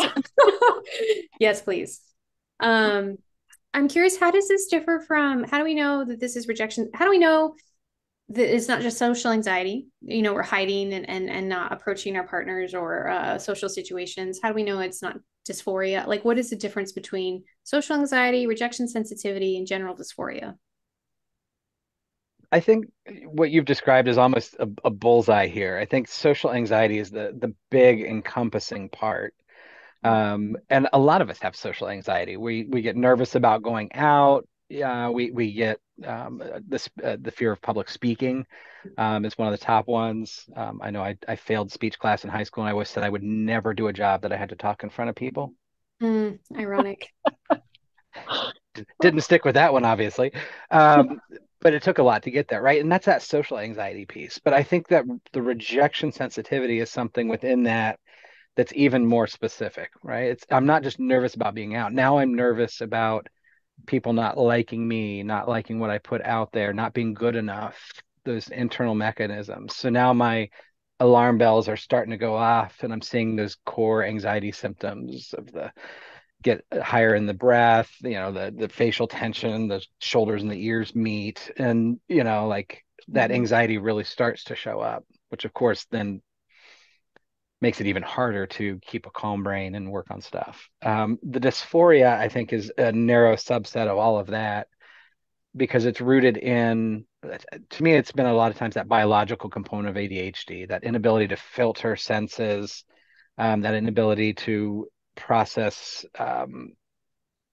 yes, 1.40 1.62
please. 1.62 2.02
Um, 2.60 3.18
I'm 3.74 3.88
curious, 3.88 4.18
how 4.18 4.32
does 4.32 4.48
this 4.48 4.68
differ 4.68 5.00
from 5.00 5.44
how 5.44 5.58
do 5.58 5.64
we 5.64 5.74
know 5.74 6.06
that 6.06 6.20
this 6.20 6.36
is 6.36 6.48
rejection? 6.48 6.90
How 6.94 7.06
do 7.06 7.12
we 7.12 7.18
know 7.18 7.56
that 8.30 8.56
it's 8.56 8.68
not 8.68 8.82
just 8.82 8.98
social 8.98 9.32
anxiety? 9.32 9.88
You 10.02 10.22
know, 10.22 10.34
we're 10.34 10.44
hiding 10.44 10.94
and 10.94 11.10
and, 11.10 11.30
and 11.30 11.50
not 11.50 11.74
approaching 11.74 12.16
our 12.16 12.28
partners 12.28 12.74
or 12.74 13.10
uh, 13.10 13.38
social 13.40 13.70
situations. 13.70 14.40
How 14.42 14.50
do 14.50 14.56
we 14.56 14.64
know 14.64 14.80
it's 14.80 15.02
not 15.02 15.18
dysphoria? 15.50 16.06
Like, 16.06 16.24
what 16.24 16.38
is 16.38 16.50
the 16.50 16.56
difference 16.56 16.92
between 16.92 17.44
social 17.64 17.96
anxiety, 17.96 18.46
rejection 18.48 18.88
sensitivity, 18.88 19.58
and 19.58 19.68
general 19.68 19.96
dysphoria? 19.96 20.56
I 22.52 22.60
think 22.60 22.86
what 23.26 23.50
you've 23.50 23.66
described 23.66 24.08
is 24.08 24.20
almost 24.20 24.56
a, 24.60 24.70
a 24.84 24.92
bullseye 24.92 25.48
here. 25.48 25.76
I 25.78 25.86
think 25.86 26.08
social 26.08 26.52
anxiety 26.52 27.00
is 27.00 27.10
the 27.10 27.36
the 27.36 27.56
big 27.72 28.02
encompassing 28.02 28.90
part 28.90 29.34
um, 30.04 30.58
and 30.70 30.88
a 30.94 31.00
lot 31.00 31.22
of 31.22 31.30
us 31.30 31.40
have 31.40 31.56
social 31.56 31.90
anxiety. 31.90 32.38
We 32.38 32.66
we 32.66 32.82
get 32.82 32.96
nervous 32.96 33.36
about 33.36 33.64
going 33.64 33.94
out. 33.94 34.48
Yeah, 34.70 35.10
we 35.10 35.32
we 35.32 35.54
get 35.54 35.80
um, 36.06 36.42
this 36.68 36.90
uh, 37.04 37.18
the 37.22 37.32
fear 37.32 37.52
of 37.52 37.62
public 37.62 37.90
speaking 37.90 38.46
um, 38.98 39.26
is 39.26 39.38
one 39.38 39.52
of 39.52 39.58
the 39.58 39.64
top 39.64 39.88
ones. 39.88 40.46
Um, 40.56 40.80
I 40.84 40.92
know 40.92 41.02
I, 41.02 41.18
I 41.28 41.36
failed 41.36 41.72
speech 41.72 42.00
class 42.00 42.24
in 42.24 42.30
high 42.30 42.44
school, 42.44 42.64
and 42.64 42.70
I 42.70 42.74
always 42.74 42.90
said 42.90 43.04
I 43.04 43.10
would 43.10 43.24
never 43.24 43.74
do 43.74 43.88
a 43.88 43.94
job 43.94 44.22
that 44.24 44.34
I 44.34 44.38
had 44.38 44.50
to 44.50 44.56
talk 44.56 44.84
in 44.84 44.90
front 44.90 45.10
of 45.10 45.16
people. 45.16 45.54
Mm, 46.02 46.40
ironic. 46.58 47.10
Didn't 49.02 49.22
stick 49.22 49.46
with 49.46 49.56
that 49.56 49.72
one, 49.72 49.86
obviously, 49.86 50.32
um, 50.72 51.22
but 51.62 51.74
it 51.74 51.84
took 51.84 52.00
a 52.00 52.04
lot 52.04 52.24
to 52.24 52.32
get 52.32 52.48
there, 52.48 52.62
right? 52.62 52.82
And 52.82 52.92
that's 52.92 53.06
that 53.06 53.22
social 53.22 53.60
anxiety 53.60 54.06
piece. 54.06 54.40
But 54.40 54.54
I 54.54 54.64
think 54.64 54.88
that 54.88 55.06
the 55.32 55.42
rejection 55.42 56.12
sensitivity 56.12 56.80
is 56.80 56.90
something 56.90 57.28
within 57.28 57.64
that 57.64 58.00
that's 58.56 58.74
even 58.76 59.06
more 59.06 59.28
specific, 59.28 59.92
right? 60.04 60.30
It's 60.32 60.46
I'm 60.52 60.66
not 60.66 60.84
just 60.84 61.00
nervous 61.00 61.36
about 61.36 61.56
being 61.56 61.76
out. 61.76 61.94
Now 61.94 62.18
I'm 62.18 62.36
nervous 62.36 62.82
about 62.82 63.28
people 63.88 64.14
not 64.14 64.38
liking 64.38 64.88
me, 64.88 65.24
not 65.24 65.48
liking 65.48 65.80
what 65.80 65.90
I 65.90 65.98
put 65.98 66.22
out 66.24 66.52
there, 66.52 66.74
not 66.74 66.94
being 66.94 67.14
good 67.14 67.36
enough, 67.36 67.80
those 68.26 68.48
internal 68.50 68.96
mechanisms. 68.96 69.76
So 69.76 69.90
now 69.90 70.14
my 70.14 70.50
alarm 71.00 71.38
bells 71.38 71.68
are 71.68 71.78
starting 71.78 72.12
to 72.12 72.18
go 72.18 72.36
off 72.36 72.78
and 72.82 72.94
I'm 72.94 73.02
seeing 73.02 73.36
those 73.36 73.58
core 73.66 74.04
anxiety 74.04 74.52
symptoms 74.52 75.34
of 75.38 75.52
the 75.52 75.72
get 76.44 76.64
higher 76.82 77.16
in 77.16 77.26
the 77.26 77.34
breath, 77.34 77.90
you 78.02 78.14
know, 78.14 78.32
the 78.32 78.54
the 78.56 78.70
facial 78.70 79.08
tension, 79.08 79.68
the 79.68 79.84
shoulders 80.00 80.44
and 80.44 80.52
the 80.52 80.66
ears 80.66 80.94
meet 80.96 81.52
and 81.58 82.00
you 82.08 82.24
know 82.24 82.48
like 82.48 82.84
that 83.10 83.30
mm-hmm. 83.30 83.36
anxiety 83.36 83.78
really 83.78 84.04
starts 84.04 84.46
to 84.46 84.56
show 84.56 84.80
up, 84.80 85.06
which 85.30 85.46
of 85.46 85.54
course 85.54 85.86
then 85.90 86.22
makes 87.64 87.80
it 87.80 87.88
even 87.88 88.04
harder 88.04 88.46
to 88.46 88.78
keep 88.82 89.06
a 89.06 89.10
calm 89.10 89.42
brain 89.42 89.74
and 89.74 89.90
work 89.90 90.08
on 90.12 90.20
stuff. 90.20 90.70
Um, 90.82 91.18
the 91.24 91.40
dysphoria, 91.40 92.20
I 92.20 92.28
think, 92.28 92.52
is 92.52 92.72
a 92.78 92.92
narrow 92.92 93.38
subset 93.38 93.88
of 93.88 93.98
all 93.98 94.20
of 94.20 94.28
that 94.28 94.68
because 95.56 95.86
it's 95.86 96.02
rooted 96.02 96.36
in, 96.36 97.06
to 97.70 97.84
me, 97.84 97.94
it's 97.94 98.12
been 98.12 98.26
a 98.26 98.34
lot 98.34 98.52
of 98.52 98.58
times 98.58 98.76
that 98.76 98.90
biological 98.90 99.50
component 99.50 99.88
of 99.88 99.96
ADHD, 99.96 100.68
that 100.68 100.84
inability 100.84 101.30
to 101.30 101.38
filter 101.38 101.96
senses, 101.96 102.84
um, 103.38 103.62
that 103.62 103.76
inability 103.76 104.34
to 104.34 104.88
process 105.16 106.06
um, 106.20 106.74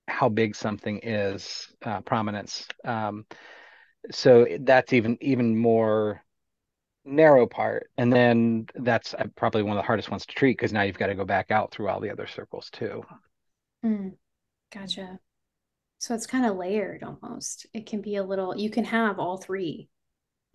how 0.09 0.29
big 0.29 0.57
something 0.57 0.99
is, 1.05 1.68
uh, 1.85 2.01
prominence. 2.01 2.66
Um, 2.85 3.27
so 4.11 4.46
that's 4.61 4.92
even 4.92 5.18
even 5.20 5.57
more 5.57 6.25
narrow 7.05 7.47
part 7.47 7.91
and 7.97 8.13
then 8.13 8.67
that's 8.75 9.15
uh, 9.15 9.25
probably 9.35 9.63
one 9.63 9.77
of 9.77 9.83
the 9.83 9.87
hardest 9.87 10.11
ones 10.11 10.27
to 10.27 10.35
treat 10.35 10.57
because 10.57 10.73
now 10.73 10.83
you've 10.83 10.99
got 10.99 11.07
to 11.07 11.15
go 11.15 11.25
back 11.25 11.51
out 11.51 11.73
through 11.73 11.89
all 11.89 12.01
the 12.01 12.11
other 12.11 12.27
circles 12.27 12.69
too. 12.71 13.03
Mm, 13.85 14.13
gotcha. 14.73 15.19
So 15.99 16.15
it's 16.15 16.27
kind 16.27 16.47
of 16.47 16.57
layered 16.57 17.03
almost. 17.03 17.67
It 17.73 17.87
can 17.87 18.01
be 18.03 18.17
a 18.17 18.23
little 18.23 18.57
you 18.57 18.71
can 18.71 18.85
have 18.85 19.19
all 19.19 19.39
3 19.39 19.89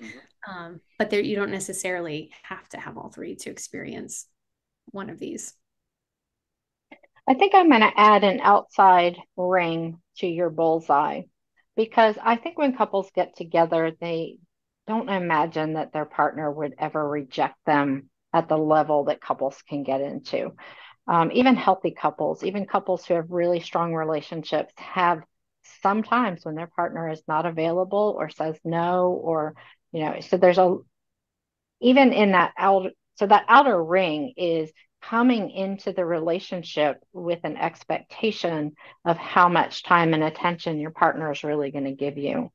mm-hmm. 0.01 0.51
um, 0.51 0.81
but 0.99 1.09
there 1.09 1.21
you 1.21 1.35
don't 1.35 1.51
necessarily 1.51 2.31
have 2.43 2.67
to 2.69 2.79
have 2.79 2.97
all 2.97 3.09
three 3.09 3.35
to 3.37 3.49
experience 3.49 4.27
one 4.91 5.09
of 5.09 5.19
these. 5.19 5.53
I 7.27 7.33
think 7.33 7.55
I'm 7.55 7.69
going 7.69 7.81
to 7.81 7.99
add 7.99 8.23
an 8.23 8.39
outside 8.39 9.17
ring 9.35 9.99
to 10.17 10.27
your 10.27 10.51
bullseye 10.51 11.23
because 11.75 12.15
I 12.21 12.35
think 12.35 12.57
when 12.57 12.77
couples 12.77 13.09
get 13.15 13.35
together, 13.35 13.91
they 13.99 14.37
don't 14.87 15.09
imagine 15.09 15.73
that 15.73 15.93
their 15.93 16.05
partner 16.05 16.51
would 16.51 16.75
ever 16.77 17.07
reject 17.07 17.55
them 17.65 18.09
at 18.33 18.47
the 18.49 18.57
level 18.57 19.05
that 19.05 19.21
couples 19.21 19.61
can 19.67 19.83
get 19.83 20.01
into. 20.01 20.53
Um, 21.07 21.31
even 21.33 21.55
healthy 21.55 21.91
couples, 21.91 22.43
even 22.43 22.65
couples 22.65 23.05
who 23.05 23.13
have 23.13 23.29
really 23.29 23.59
strong 23.59 23.93
relationships, 23.93 24.73
have 24.77 25.21
sometimes 25.81 26.43
when 26.43 26.55
their 26.55 26.67
partner 26.67 27.09
is 27.09 27.21
not 27.27 27.45
available 27.45 28.15
or 28.17 28.29
says 28.29 28.57
no, 28.63 29.09
or, 29.09 29.55
you 29.91 30.03
know, 30.03 30.19
so 30.21 30.37
there's 30.37 30.57
a, 30.57 30.77
even 31.79 32.13
in 32.13 32.31
that 32.31 32.53
outer, 32.57 32.91
so 33.15 33.27
that 33.27 33.45
outer 33.47 33.83
ring 33.83 34.33
is 34.37 34.71
coming 35.01 35.51
into 35.51 35.93
the 35.93 36.05
relationship 36.05 36.97
with 37.13 37.39
an 37.43 37.57
expectation 37.57 38.73
of 39.05 39.17
how 39.17 39.47
much 39.47 39.83
time 39.83 40.13
and 40.13 40.23
attention 40.23 40.79
your 40.79 40.91
partner 40.91 41.31
is 41.31 41.43
really 41.43 41.71
going 41.71 41.85
to 41.85 41.91
give 41.91 42.17
you. 42.17 42.51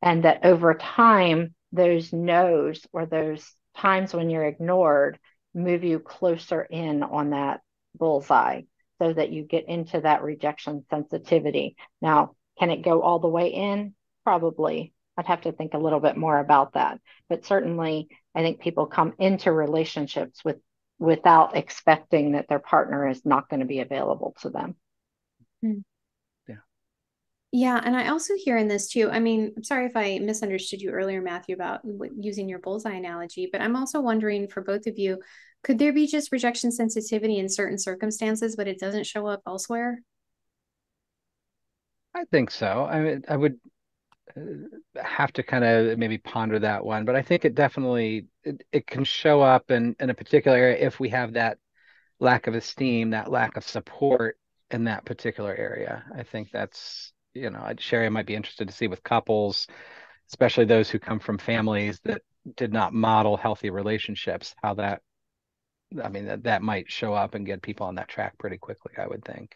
And 0.00 0.24
that 0.24 0.44
over 0.44 0.74
time, 0.74 1.54
those 1.72 2.12
no's 2.12 2.86
or 2.92 3.06
those 3.06 3.52
times 3.76 4.12
when 4.12 4.30
you're 4.30 4.44
ignored 4.44 5.18
move 5.54 5.84
you 5.84 5.98
closer 5.98 6.62
in 6.62 7.02
on 7.02 7.30
that 7.30 7.60
bullseye 7.96 8.62
so 9.00 9.12
that 9.12 9.30
you 9.30 9.42
get 9.42 9.68
into 9.68 10.00
that 10.00 10.22
rejection 10.22 10.84
sensitivity. 10.90 11.76
Now, 12.00 12.36
can 12.58 12.70
it 12.70 12.82
go 12.82 13.02
all 13.02 13.18
the 13.18 13.28
way 13.28 13.48
in? 13.48 13.94
Probably. 14.24 14.92
I'd 15.16 15.26
have 15.26 15.42
to 15.42 15.52
think 15.52 15.74
a 15.74 15.78
little 15.78 16.00
bit 16.00 16.16
more 16.16 16.38
about 16.38 16.74
that. 16.74 17.00
But 17.28 17.44
certainly, 17.44 18.08
I 18.34 18.42
think 18.42 18.60
people 18.60 18.86
come 18.86 19.14
into 19.18 19.52
relationships 19.52 20.44
with 20.44 20.56
without 20.98 21.56
expecting 21.56 22.32
that 22.32 22.46
their 22.48 22.58
partner 22.58 23.08
is 23.08 23.24
not 23.24 23.48
going 23.48 23.60
to 23.60 23.66
be 23.66 23.80
available 23.80 24.36
to 24.42 24.50
them. 24.50 24.76
Hmm. 25.62 25.78
Yeah. 27.52 27.76
Yeah. 27.76 27.80
And 27.84 27.96
I 27.96 28.08
also 28.08 28.34
hear 28.36 28.56
in 28.56 28.68
this 28.68 28.88
too. 28.88 29.10
I 29.10 29.18
mean, 29.18 29.52
I'm 29.56 29.64
sorry 29.64 29.86
if 29.86 29.96
I 29.96 30.18
misunderstood 30.20 30.80
you 30.80 30.90
earlier, 30.90 31.20
Matthew, 31.20 31.54
about 31.54 31.80
using 32.18 32.48
your 32.48 32.60
bullseye 32.60 32.94
analogy, 32.94 33.48
but 33.50 33.60
I'm 33.60 33.76
also 33.76 34.00
wondering 34.00 34.48
for 34.48 34.62
both 34.62 34.86
of 34.86 34.98
you, 34.98 35.20
could 35.62 35.78
there 35.78 35.92
be 35.92 36.06
just 36.06 36.32
rejection 36.32 36.72
sensitivity 36.72 37.38
in 37.38 37.48
certain 37.48 37.78
circumstances, 37.78 38.56
but 38.56 38.68
it 38.68 38.78
doesn't 38.78 39.06
show 39.06 39.26
up 39.26 39.42
elsewhere? 39.46 40.02
I 42.14 42.24
think 42.24 42.50
so. 42.50 42.84
I 42.84 43.00
mean, 43.00 43.24
I 43.28 43.36
would 43.36 43.60
uh, 44.36 45.00
have 45.02 45.32
to 45.34 45.42
kind 45.42 45.64
of 45.64 45.98
maybe 45.98 46.18
ponder 46.18 46.58
that 46.60 46.84
one, 46.84 47.04
but 47.04 47.16
I 47.16 47.22
think 47.22 47.44
it 47.44 47.54
definitely 47.54 48.26
it, 48.44 48.62
it 48.72 48.86
can 48.86 49.04
show 49.04 49.42
up 49.42 49.70
in 49.70 49.96
in 50.00 50.10
a 50.10 50.14
particular 50.14 50.56
area 50.58 50.78
if 50.86 51.00
we 51.00 51.10
have 51.10 51.34
that 51.34 51.58
lack 52.20 52.46
of 52.48 52.54
esteem, 52.54 53.10
that 53.10 53.30
lack 53.30 53.56
of 53.56 53.64
support 53.64 54.38
in 54.70 54.84
that 54.84 55.04
particular 55.06 55.54
area. 55.54 56.04
I 56.16 56.24
think 56.24 56.50
that's 56.52 57.12
you 57.34 57.50
know, 57.50 57.60
Cheri 57.76 58.06
I 58.06 58.08
might 58.08 58.26
be 58.26 58.34
interested 58.34 58.68
to 58.68 58.74
see 58.74 58.88
with 58.88 59.02
couples, 59.02 59.66
especially 60.28 60.64
those 60.64 60.90
who 60.90 60.98
come 60.98 61.20
from 61.20 61.38
families 61.38 62.00
that 62.04 62.22
did 62.56 62.72
not 62.72 62.94
model 62.94 63.36
healthy 63.36 63.70
relationships, 63.70 64.54
how 64.62 64.74
that 64.74 65.02
I 66.02 66.08
mean 66.08 66.26
that 66.26 66.44
that 66.44 66.62
might 66.62 66.90
show 66.90 67.14
up 67.14 67.34
and 67.34 67.46
get 67.46 67.62
people 67.62 67.86
on 67.86 67.96
that 67.96 68.08
track 68.08 68.38
pretty 68.38 68.58
quickly, 68.58 68.92
I 68.96 69.06
would 69.06 69.24
think. 69.24 69.54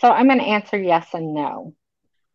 So 0.00 0.10
I'm 0.10 0.26
going 0.26 0.38
to 0.38 0.44
answer 0.44 0.78
yes 0.78 1.08
and 1.14 1.34
no. 1.34 1.74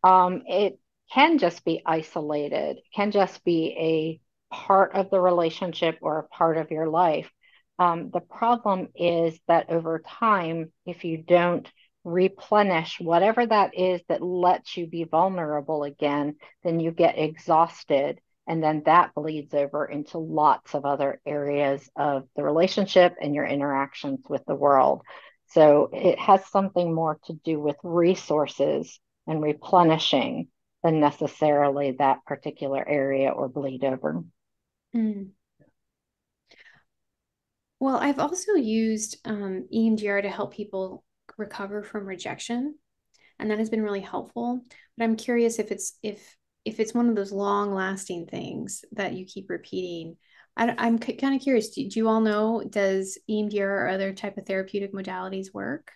Um, 0.02 0.42
it 0.46 0.78
can 1.12 1.38
just 1.38 1.64
be 1.64 1.82
isolated, 1.84 2.78
can 2.94 3.10
just 3.10 3.44
be 3.44 4.20
a 4.50 4.54
part 4.54 4.94
of 4.94 5.10
the 5.10 5.20
relationship 5.20 5.98
or 6.00 6.18
a 6.18 6.28
part 6.28 6.58
of 6.58 6.70
your 6.70 6.88
life. 6.88 7.30
Um, 7.78 8.10
the 8.12 8.20
problem 8.20 8.88
is 8.96 9.38
that 9.46 9.70
over 9.70 10.00
time, 10.00 10.72
if 10.84 11.04
you 11.04 11.18
don't 11.18 11.70
replenish 12.08 12.98
whatever 13.00 13.46
that 13.46 13.78
is 13.78 14.00
that 14.08 14.22
lets 14.22 14.76
you 14.76 14.86
be 14.86 15.04
vulnerable 15.04 15.84
again, 15.84 16.36
then 16.64 16.80
you 16.80 16.90
get 16.90 17.18
exhausted. 17.18 18.20
And 18.46 18.62
then 18.62 18.82
that 18.86 19.14
bleeds 19.14 19.52
over 19.52 19.84
into 19.84 20.18
lots 20.18 20.74
of 20.74 20.86
other 20.86 21.20
areas 21.26 21.88
of 21.96 22.24
the 22.34 22.42
relationship 22.42 23.14
and 23.20 23.34
your 23.34 23.44
interactions 23.44 24.20
with 24.28 24.42
the 24.46 24.54
world. 24.54 25.02
So 25.48 25.90
it 25.92 26.18
has 26.18 26.46
something 26.46 26.94
more 26.94 27.18
to 27.26 27.34
do 27.44 27.60
with 27.60 27.76
resources 27.82 28.98
and 29.26 29.42
replenishing 29.42 30.48
than 30.82 31.00
necessarily 31.00 31.96
that 31.98 32.24
particular 32.24 32.86
area 32.86 33.30
or 33.30 33.48
bleed 33.48 33.84
over. 33.84 34.24
Mm. 34.94 35.30
Well, 37.80 37.96
I've 37.96 38.18
also 38.18 38.54
used 38.54 39.18
um, 39.24 39.68
EMDR 39.72 40.22
to 40.22 40.30
help 40.30 40.54
people 40.54 41.04
recover 41.38 41.82
from 41.82 42.06
rejection, 42.06 42.74
and 43.38 43.50
that 43.50 43.58
has 43.58 43.70
been 43.70 43.82
really 43.82 44.00
helpful. 44.00 44.60
But 44.96 45.04
I'm 45.04 45.16
curious 45.16 45.58
if 45.58 45.70
it's 45.70 45.98
if 46.02 46.36
if 46.64 46.80
it's 46.80 46.94
one 46.94 47.08
of 47.08 47.16
those 47.16 47.32
long 47.32 47.72
lasting 47.72 48.26
things 48.26 48.84
that 48.92 49.14
you 49.14 49.24
keep 49.24 49.48
repeating 49.48 50.16
I, 50.58 50.86
am 50.88 50.98
kind 50.98 51.34
of 51.34 51.40
curious. 51.40 51.70
Do, 51.70 51.88
do, 51.88 52.00
you 52.00 52.08
all 52.08 52.20
know 52.20 52.64
does 52.68 53.18
EMDR 53.30 53.60
or 53.60 53.88
other 53.88 54.12
type 54.12 54.36
of 54.38 54.46
therapeutic 54.46 54.92
modalities 54.92 55.54
work 55.54 55.92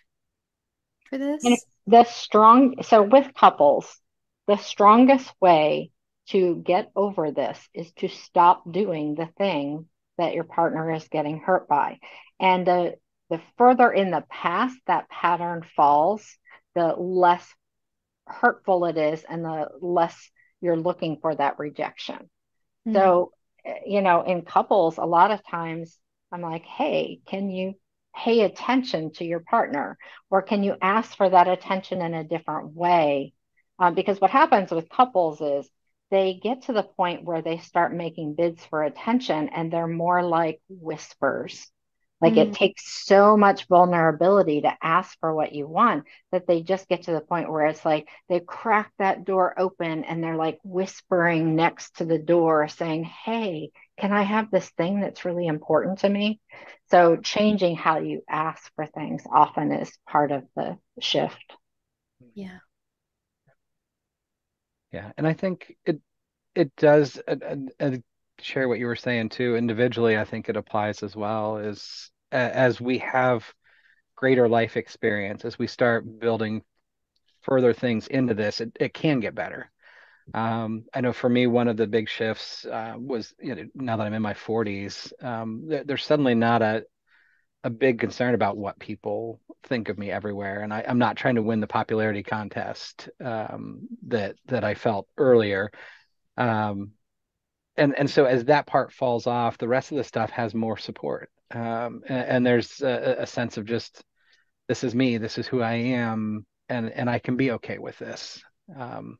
for 1.09 1.17
this? 1.17 1.43
And 1.43 1.57
the 1.85 2.05
strong 2.05 2.81
so 2.81 3.01
with 3.01 3.33
couples, 3.33 3.99
the 4.47 4.55
strongest 4.55 5.31
way 5.41 5.91
to 6.29 6.55
get 6.65 6.91
over 6.95 7.31
this 7.31 7.59
is 7.73 7.91
to 7.93 8.07
stop 8.07 8.71
doing 8.71 9.15
the 9.15 9.27
thing 9.37 9.87
that 10.17 10.33
your 10.33 10.45
partner 10.45 10.93
is 10.93 11.07
getting 11.09 11.39
hurt 11.39 11.67
by, 11.67 11.99
and 12.39 12.65
the 12.65 12.95
the 13.33 13.41
further 13.57 13.91
in 13.91 14.11
the 14.11 14.23
past 14.29 14.77
that 14.87 15.09
pattern 15.09 15.65
falls, 15.75 16.37
the 16.75 16.87
less 16.87 17.47
hurtful 18.27 18.85
it 18.85 18.97
is, 18.97 19.23
and 19.23 19.43
the 19.43 19.69
less 19.81 20.29
you're 20.61 20.77
looking 20.77 21.17
for 21.19 21.33
that 21.35 21.57
rejection. 21.59 22.29
Mm-hmm. 22.87 22.93
So 22.93 23.31
you 23.85 24.01
know, 24.01 24.23
in 24.23 24.41
couples, 24.43 24.97
a 24.97 25.05
lot 25.05 25.31
of 25.31 25.45
times 25.45 25.97
I'm 26.31 26.41
like, 26.41 26.65
hey, 26.65 27.21
can 27.27 27.49
you 27.49 27.75
pay 28.15 28.41
attention 28.41 29.11
to 29.13 29.25
your 29.25 29.39
partner? 29.39 29.97
Or 30.29 30.41
can 30.41 30.63
you 30.63 30.75
ask 30.81 31.15
for 31.15 31.29
that 31.29 31.47
attention 31.47 32.01
in 32.01 32.13
a 32.13 32.23
different 32.23 32.73
way? 32.73 33.33
Um, 33.79 33.95
because 33.95 34.21
what 34.21 34.31
happens 34.31 34.71
with 34.71 34.89
couples 34.89 35.41
is 35.41 35.69
they 36.11 36.39
get 36.41 36.63
to 36.63 36.73
the 36.73 36.83
point 36.83 37.23
where 37.23 37.41
they 37.41 37.57
start 37.57 37.93
making 37.93 38.35
bids 38.35 38.63
for 38.65 38.83
attention 38.83 39.49
and 39.49 39.71
they're 39.71 39.87
more 39.87 40.21
like 40.23 40.61
whispers. 40.69 41.71
Like 42.23 42.35
mm. 42.35 42.47
it 42.47 42.53
takes 42.53 43.05
so 43.05 43.35
much 43.35 43.67
vulnerability 43.67 44.61
to 44.61 44.73
ask 44.81 45.19
for 45.19 45.35
what 45.35 45.51
you 45.51 45.67
want 45.67 46.05
that 46.31 46.47
they 46.47 46.61
just 46.61 46.87
get 46.87 47.03
to 47.03 47.11
the 47.11 47.19
point 47.19 47.51
where 47.51 47.65
it's 47.65 47.83
like 47.83 48.07
they 48.29 48.39
crack 48.39 48.93
that 48.97 49.25
door 49.25 49.53
open 49.59 50.05
and 50.05 50.23
they're 50.23 50.37
like 50.37 50.57
whispering 50.63 51.57
next 51.57 51.97
to 51.97 52.05
the 52.05 52.17
door 52.17 52.69
saying, 52.69 53.03
Hey, 53.03 53.71
can 53.97 54.13
I 54.13 54.21
have 54.21 54.49
this 54.49 54.69
thing 54.69 55.01
that's 55.01 55.25
really 55.25 55.47
important 55.47 55.99
to 55.99 56.09
me? 56.09 56.39
So 56.89 57.17
changing 57.17 57.75
how 57.75 57.99
you 57.99 58.23
ask 58.29 58.71
for 58.77 58.85
things 58.85 59.23
often 59.29 59.73
is 59.73 59.91
part 60.07 60.31
of 60.31 60.45
the 60.55 60.77
shift. 61.01 61.43
Yeah. 62.35 62.59
Yeah. 64.93 65.11
And 65.17 65.27
I 65.27 65.33
think 65.33 65.75
it, 65.85 65.99
it 66.55 66.73
does 66.77 67.19
share 68.41 68.67
what 68.67 68.79
you 68.79 68.85
were 68.85 68.95
saying 68.95 69.29
too 69.29 69.55
individually 69.55 70.17
i 70.17 70.23
think 70.23 70.49
it 70.49 70.57
applies 70.57 71.03
as 71.03 71.15
well 71.15 71.57
is 71.57 72.11
as 72.33 72.81
we 72.81 72.99
have 72.99 73.45
greater 74.15 74.47
life 74.49 74.77
experience, 74.77 75.45
as 75.45 75.59
we 75.59 75.67
start 75.67 76.19
building 76.19 76.63
further 77.41 77.73
things 77.73 78.07
into 78.07 78.33
this, 78.33 78.61
it, 78.61 78.71
it 78.79 78.93
can 78.93 79.19
get 79.19 79.35
better. 79.35 79.69
Um, 80.33 80.85
I 80.93 81.01
know 81.01 81.11
for 81.11 81.27
me, 81.29 81.47
one 81.47 81.67
of 81.67 81.75
the 81.75 81.87
big 81.87 82.07
shifts 82.07 82.65
uh, 82.65 82.93
was, 82.97 83.33
you 83.41 83.55
know, 83.55 83.65
now 83.75 83.97
that 83.97 84.07
I'm 84.07 84.13
in 84.13 84.21
my 84.21 84.33
40s, 84.33 85.11
um, 85.21 85.65
there, 85.67 85.83
there's 85.83 86.05
suddenly 86.05 86.35
not 86.35 86.61
a 86.61 86.85
a 87.65 87.69
big 87.69 87.99
concern 87.99 88.35
about 88.35 88.57
what 88.57 88.77
people 88.77 89.39
think 89.63 89.87
of 89.87 89.97
me 89.97 90.11
everywhere, 90.11 90.61
and 90.61 90.73
I, 90.73 90.81
am 90.81 90.97
not 90.97 91.15
trying 91.15 91.35
to 91.35 91.41
win 91.41 91.61
the 91.61 91.67
popularity 91.67 92.21
contest 92.21 93.09
um, 93.23 93.87
that 94.07 94.35
that 94.47 94.65
I 94.65 94.73
felt 94.73 95.07
earlier. 95.17 95.71
Um, 96.35 96.91
and 97.77 97.97
and 97.97 98.09
so 98.09 98.25
as 98.25 98.45
that 98.45 98.67
part 98.67 98.91
falls 98.91 99.27
off, 99.27 99.57
the 99.57 99.67
rest 99.67 99.91
of 99.91 99.97
the 99.97 100.03
stuff 100.03 100.29
has 100.31 100.53
more 100.53 100.77
support 100.77 101.29
um, 101.51 102.01
and, 102.07 102.27
and, 102.29 102.45
there's 102.45 102.81
a, 102.81 103.17
a, 103.19 103.27
sense 103.27 103.57
of 103.57 103.65
just 103.65 104.03
this 104.67 104.83
is 104.83 104.95
me, 104.95 105.17
this 105.17 105.37
is 105.37 105.47
who 105.47 105.61
I 105.61 105.73
am, 105.73 106.45
and 106.69 106.89
and 106.91 107.09
I 107.09 107.19
can 107.19 107.37
be 107.37 107.51
okay 107.51 107.77
with 107.77 107.97
this. 107.99 108.41
Um, 108.75 109.17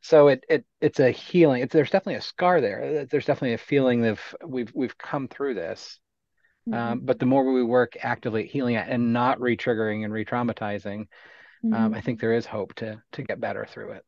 so 0.00 0.28
it 0.28 0.44
it 0.48 0.64
it's 0.80 1.00
a 1.00 1.10
healing. 1.10 1.62
It's, 1.62 1.72
there's 1.72 1.90
definitely 1.90 2.16
a 2.16 2.22
scar 2.22 2.60
there. 2.60 3.06
There's 3.06 3.26
definitely 3.26 3.54
a 3.54 3.58
feeling 3.58 4.06
of 4.06 4.20
we've 4.44 4.72
we've 4.74 4.96
come 4.98 5.28
through 5.28 5.54
this. 5.54 5.98
Um, 6.66 6.72
mm-hmm. 6.72 6.92
Um, 6.92 7.00
but 7.04 7.18
the 7.18 7.26
more 7.26 7.52
we 7.52 7.62
work 7.62 7.96
actively 8.02 8.44
at 8.44 8.50
healing 8.50 8.74
it 8.74 8.86
and 8.88 9.12
not 9.12 9.40
re-triggering 9.40 10.04
and 10.04 10.12
re-traumatizing, 10.12 10.98
um, 10.98 11.06
mm-hmm. 11.64 11.74
um, 11.74 11.94
I 11.94 12.00
think 12.00 12.20
there 12.20 12.34
is 12.34 12.46
hope 12.46 12.74
to 12.74 13.02
to 13.12 13.22
get 13.22 13.40
better 13.40 13.66
through 13.68 13.92
it. 13.92 14.04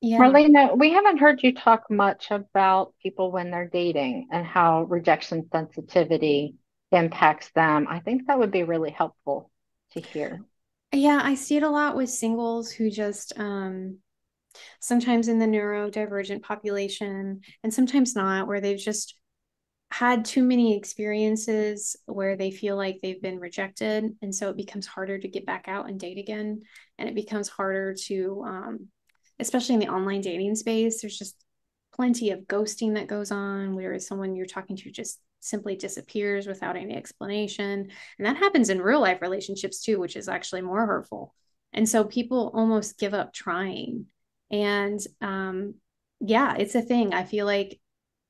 Yeah. 0.00 0.18
Marlena, 0.18 0.76
we 0.76 0.92
haven't 0.92 1.18
heard 1.18 1.42
you 1.42 1.54
talk 1.54 1.90
much 1.90 2.30
about 2.30 2.94
people 3.02 3.32
when 3.32 3.50
they're 3.50 3.68
dating 3.68 4.28
and 4.30 4.46
how 4.46 4.82
rejection 4.84 5.48
sensitivity 5.50 6.54
impacts 6.92 7.50
them. 7.52 7.86
I 7.88 8.00
think 8.00 8.26
that 8.26 8.38
would 8.38 8.50
be 8.50 8.62
really 8.62 8.90
helpful. 8.90 9.50
to 9.92 10.00
hear. 10.00 10.42
Yeah, 10.92 11.20
I 11.22 11.34
see 11.34 11.56
it 11.56 11.62
a 11.62 11.70
lot 11.70 11.96
with 11.96 12.10
singles 12.10 12.70
who 12.70 12.90
just 12.90 13.38
um 13.38 13.98
sometimes 14.80 15.28
in 15.28 15.38
the 15.38 15.46
neurodivergent 15.46 16.42
population 16.42 17.40
and 17.62 17.74
sometimes 17.74 18.14
not, 18.14 18.46
where 18.46 18.60
they've 18.60 18.78
just 18.78 19.18
had 19.90 20.24
too 20.24 20.42
many 20.42 20.76
experiences 20.76 21.96
where 22.06 22.36
they 22.36 22.50
feel 22.50 22.76
like 22.76 22.98
they've 23.02 23.22
been 23.22 23.38
rejected. 23.38 24.04
And 24.20 24.34
so 24.34 24.50
it 24.50 24.56
becomes 24.56 24.86
harder 24.86 25.18
to 25.18 25.28
get 25.28 25.46
back 25.46 25.66
out 25.68 25.88
and 25.88 25.98
date 25.98 26.18
again. 26.18 26.62
And 26.98 27.08
it 27.08 27.14
becomes 27.14 27.48
harder 27.48 27.94
to, 28.06 28.44
um, 28.46 28.88
especially 29.38 29.74
in 29.74 29.80
the 29.80 29.88
online 29.88 30.20
dating 30.20 30.54
space, 30.56 31.00
there's 31.00 31.18
just 31.18 31.36
plenty 31.94 32.30
of 32.30 32.40
ghosting 32.40 32.94
that 32.94 33.06
goes 33.06 33.30
on, 33.30 33.74
where 33.74 33.98
someone 33.98 34.36
you're 34.36 34.46
talking 34.46 34.76
to 34.76 34.90
just 34.90 35.20
simply 35.40 35.76
disappears 35.76 36.46
without 36.46 36.76
any 36.76 36.94
explanation. 36.94 37.90
And 38.18 38.26
that 38.26 38.36
happens 38.36 38.70
in 38.70 38.80
real 38.80 39.00
life 39.00 39.22
relationships 39.22 39.82
too, 39.82 39.98
which 39.98 40.16
is 40.16 40.28
actually 40.28 40.62
more 40.62 40.86
hurtful. 40.86 41.34
And 41.72 41.88
so 41.88 42.04
people 42.04 42.50
almost 42.54 42.98
give 42.98 43.14
up 43.14 43.32
trying 43.32 44.06
and 44.50 45.00
um, 45.20 45.74
yeah, 46.20 46.54
it's 46.56 46.74
a 46.74 46.82
thing. 46.82 47.14
I 47.14 47.24
feel 47.24 47.46
like, 47.46 47.80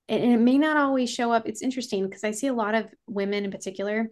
and 0.08 0.22
it 0.22 0.38
may 0.38 0.58
not 0.58 0.76
always 0.76 1.10
show 1.10 1.32
up. 1.32 1.46
It's 1.46 1.62
interesting 1.62 2.04
because 2.04 2.24
I 2.24 2.30
see 2.30 2.46
a 2.46 2.54
lot 2.54 2.74
of 2.74 2.86
women 3.06 3.44
in 3.44 3.50
particular, 3.50 4.08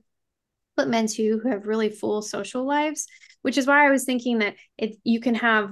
but 0.77 0.89
men 0.89 1.07
too, 1.07 1.41
who 1.43 1.51
have 1.51 1.67
really 1.67 1.91
full 1.91 2.23
social 2.23 2.67
lives, 2.67 3.07
which 3.43 3.59
is 3.59 3.67
why 3.67 3.87
I 3.87 3.91
was 3.91 4.05
thinking 4.05 4.39
that 4.39 4.57
it 4.77 4.97
you 5.05 5.21
can 5.21 5.37
have 5.37 5.71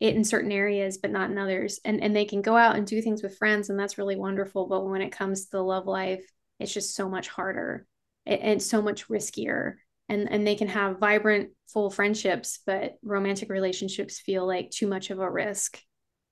it 0.00 0.14
in 0.14 0.24
certain 0.24 0.52
areas 0.52 0.98
but 0.98 1.10
not 1.10 1.30
in 1.30 1.38
others. 1.38 1.80
And 1.84 2.02
and 2.02 2.14
they 2.14 2.24
can 2.24 2.42
go 2.42 2.56
out 2.56 2.76
and 2.76 2.86
do 2.86 3.00
things 3.00 3.22
with 3.22 3.38
friends 3.38 3.70
and 3.70 3.78
that's 3.78 3.98
really 3.98 4.16
wonderful. 4.16 4.66
But 4.66 4.86
when 4.86 5.02
it 5.02 5.12
comes 5.12 5.44
to 5.44 5.50
the 5.52 5.62
love 5.62 5.86
life 5.86 6.24
it's 6.60 6.72
just 6.72 6.94
so 6.94 7.08
much 7.08 7.28
harder 7.28 7.86
and 8.26 8.62
so 8.62 8.80
much 8.82 9.08
riskier. 9.08 9.74
And 10.08 10.30
and 10.30 10.46
they 10.46 10.54
can 10.54 10.68
have 10.68 10.98
vibrant 10.98 11.50
full 11.68 11.90
friendships 11.90 12.60
but 12.66 12.94
romantic 13.02 13.50
relationships 13.50 14.20
feel 14.20 14.46
like 14.46 14.70
too 14.70 14.86
much 14.86 15.10
of 15.10 15.18
a 15.18 15.30
risk. 15.30 15.80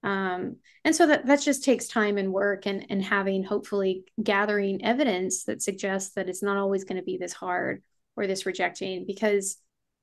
Um, 0.04 0.56
and 0.84 0.96
so 0.96 1.06
that 1.06 1.26
that 1.26 1.40
just 1.42 1.64
takes 1.64 1.86
time 1.86 2.18
and 2.18 2.32
work 2.32 2.66
and 2.66 2.86
and 2.90 3.02
having 3.02 3.44
hopefully 3.44 4.04
gathering 4.22 4.84
evidence 4.84 5.44
that 5.44 5.62
suggests 5.62 6.14
that 6.14 6.28
it's 6.28 6.42
not 6.42 6.56
always 6.56 6.84
going 6.84 6.96
to 6.98 7.04
be 7.04 7.18
this 7.18 7.32
hard 7.32 7.82
or 8.16 8.26
this 8.26 8.44
rejecting. 8.44 9.06
Because 9.06 9.56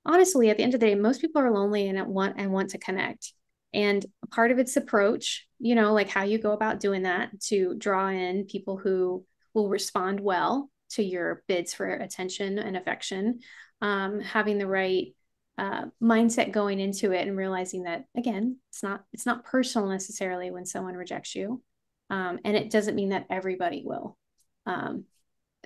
honestly 0.06 0.50
at 0.50 0.58
the 0.58 0.64
end 0.64 0.74
of 0.74 0.80
the 0.80 0.86
day 0.86 0.96
most 0.96 1.22
people 1.22 1.42
are 1.42 1.52
lonely 1.52 1.88
and 1.88 2.08
want 2.08 2.36
and 2.38 2.52
want 2.52 2.70
to 2.72 2.78
connect 2.78 3.34
and 3.74 4.06
part 4.32 4.52
of 4.52 4.60
its 4.60 4.78
approach 4.78 5.48
you 5.60 5.76
know 5.76 5.94
like 5.94 6.10
how 6.10 6.24
you 6.24 6.38
go 6.38 6.52
about 6.52 6.80
doing 6.80 7.04
that 7.04 7.40
to 7.40 7.76
draw 7.78 8.10
in 8.10 8.46
people 8.46 8.78
who 8.78 9.24
will 9.54 9.70
respond 9.70 10.20
well 10.20 10.70
to 10.92 11.04
your 11.04 11.44
bids 11.48 11.74
for 11.74 11.88
attention 11.88 12.60
and 12.60 12.76
affection. 12.76 13.40
Um, 13.82 14.20
having 14.20 14.58
the 14.58 14.68
right 14.68 15.16
uh, 15.58 15.86
mindset 16.02 16.52
going 16.52 16.80
into 16.80 17.12
it 17.12 17.28
and 17.28 17.36
realizing 17.36 17.84
that 17.84 18.06
again 18.16 18.58
it's 18.70 18.82
not 18.82 19.04
it's 19.12 19.26
not 19.26 19.44
personal 19.44 19.90
necessarily 19.90 20.52
when 20.52 20.66
someone 20.66 20.96
rejects 20.96 21.36
you. 21.36 21.62
Um, 22.10 22.40
and 22.44 22.58
it 22.58 22.72
doesn't 22.72 22.96
mean 22.96 23.10
that 23.10 23.28
everybody 23.30 23.84
will. 23.86 24.18
Um, 24.66 25.06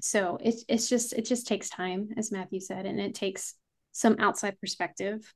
so 0.02 0.38
it's 0.42 0.66
it's 0.68 0.90
just 0.90 1.14
it 1.14 1.26
just 1.26 1.48
takes 1.48 1.70
time 1.70 2.10
as 2.18 2.32
matthew 2.32 2.60
said 2.60 2.88
and 2.88 3.00
it 3.00 3.14
takes 3.14 3.54
some 3.92 4.16
outside 4.18 4.60
perspective 4.60 5.32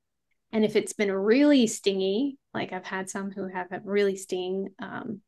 and 0.51 0.63
if 0.65 0.75
it's 0.75 0.93
been 0.93 1.11
really 1.11 1.67
stingy 1.67 2.37
like 2.53 2.73
i've 2.73 2.85
had 2.85 3.09
some 3.09 3.31
who 3.31 3.47
have 3.47 3.67
really 3.83 4.15
sting 4.15 4.69
um, 4.79 5.21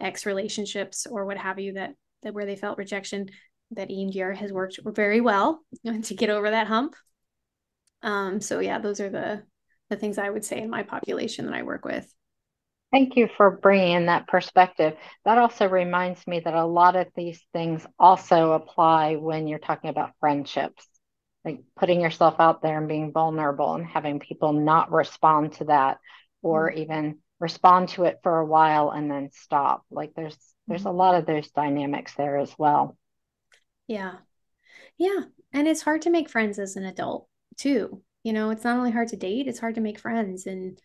ex 0.00 0.26
relationships 0.26 1.06
or 1.10 1.24
what 1.24 1.38
have 1.38 1.58
you 1.58 1.74
that 1.74 1.94
that 2.22 2.34
where 2.34 2.46
they 2.46 2.56
felt 2.56 2.78
rejection 2.78 3.28
that 3.70 3.88
EMDR 3.88 4.34
has 4.36 4.52
worked 4.52 4.78
very 4.84 5.20
well 5.20 5.60
to 6.02 6.14
get 6.14 6.30
over 6.30 6.50
that 6.50 6.66
hump. 6.66 6.94
Um, 8.02 8.40
so 8.40 8.60
yeah, 8.60 8.78
those 8.78 9.00
are 9.00 9.10
the 9.10 9.42
the 9.90 9.96
things 9.96 10.18
I 10.18 10.30
would 10.30 10.44
say 10.44 10.62
in 10.62 10.70
my 10.70 10.82
population 10.82 11.46
that 11.46 11.54
I 11.54 11.62
work 11.62 11.84
with. 11.84 12.10
Thank 12.90 13.16
you 13.16 13.28
for 13.36 13.50
bringing 13.50 13.92
in 13.92 14.06
that 14.06 14.26
perspective. 14.26 14.94
That 15.24 15.36
also 15.36 15.68
reminds 15.68 16.26
me 16.26 16.40
that 16.40 16.54
a 16.54 16.64
lot 16.64 16.96
of 16.96 17.06
these 17.14 17.42
things 17.52 17.86
also 17.98 18.52
apply 18.52 19.16
when 19.16 19.46
you're 19.46 19.58
talking 19.58 19.90
about 19.90 20.12
friendships, 20.20 20.86
like 21.44 21.60
putting 21.76 22.00
yourself 22.00 22.36
out 22.38 22.62
there 22.62 22.78
and 22.78 22.88
being 22.88 23.12
vulnerable 23.12 23.74
and 23.74 23.86
having 23.86 24.18
people 24.18 24.52
not 24.52 24.90
respond 24.90 25.52
to 25.54 25.64
that 25.64 25.98
or 26.42 26.70
mm-hmm. 26.70 26.78
even 26.78 27.18
respond 27.40 27.90
to 27.90 28.04
it 28.04 28.20
for 28.22 28.38
a 28.38 28.46
while 28.46 28.90
and 28.90 29.10
then 29.10 29.30
stop. 29.32 29.84
Like 29.90 30.12
there's 30.14 30.36
there's 30.66 30.80
mm-hmm. 30.80 30.88
a 30.88 30.92
lot 30.92 31.14
of 31.14 31.26
those 31.26 31.50
dynamics 31.50 32.14
there 32.14 32.38
as 32.38 32.52
well. 32.58 32.96
Yeah. 33.86 34.14
Yeah. 34.96 35.20
And 35.52 35.68
it's 35.68 35.82
hard 35.82 36.02
to 36.02 36.10
make 36.10 36.30
friends 36.30 36.58
as 36.58 36.76
an 36.76 36.84
adult 36.84 37.28
too. 37.56 38.02
You 38.22 38.32
know, 38.32 38.50
it's 38.50 38.64
not 38.64 38.78
only 38.78 38.90
hard 38.90 39.08
to 39.08 39.16
date, 39.16 39.48
it's 39.48 39.58
hard 39.58 39.74
to 39.74 39.82
make 39.82 39.98
friends. 39.98 40.46
And 40.46 40.78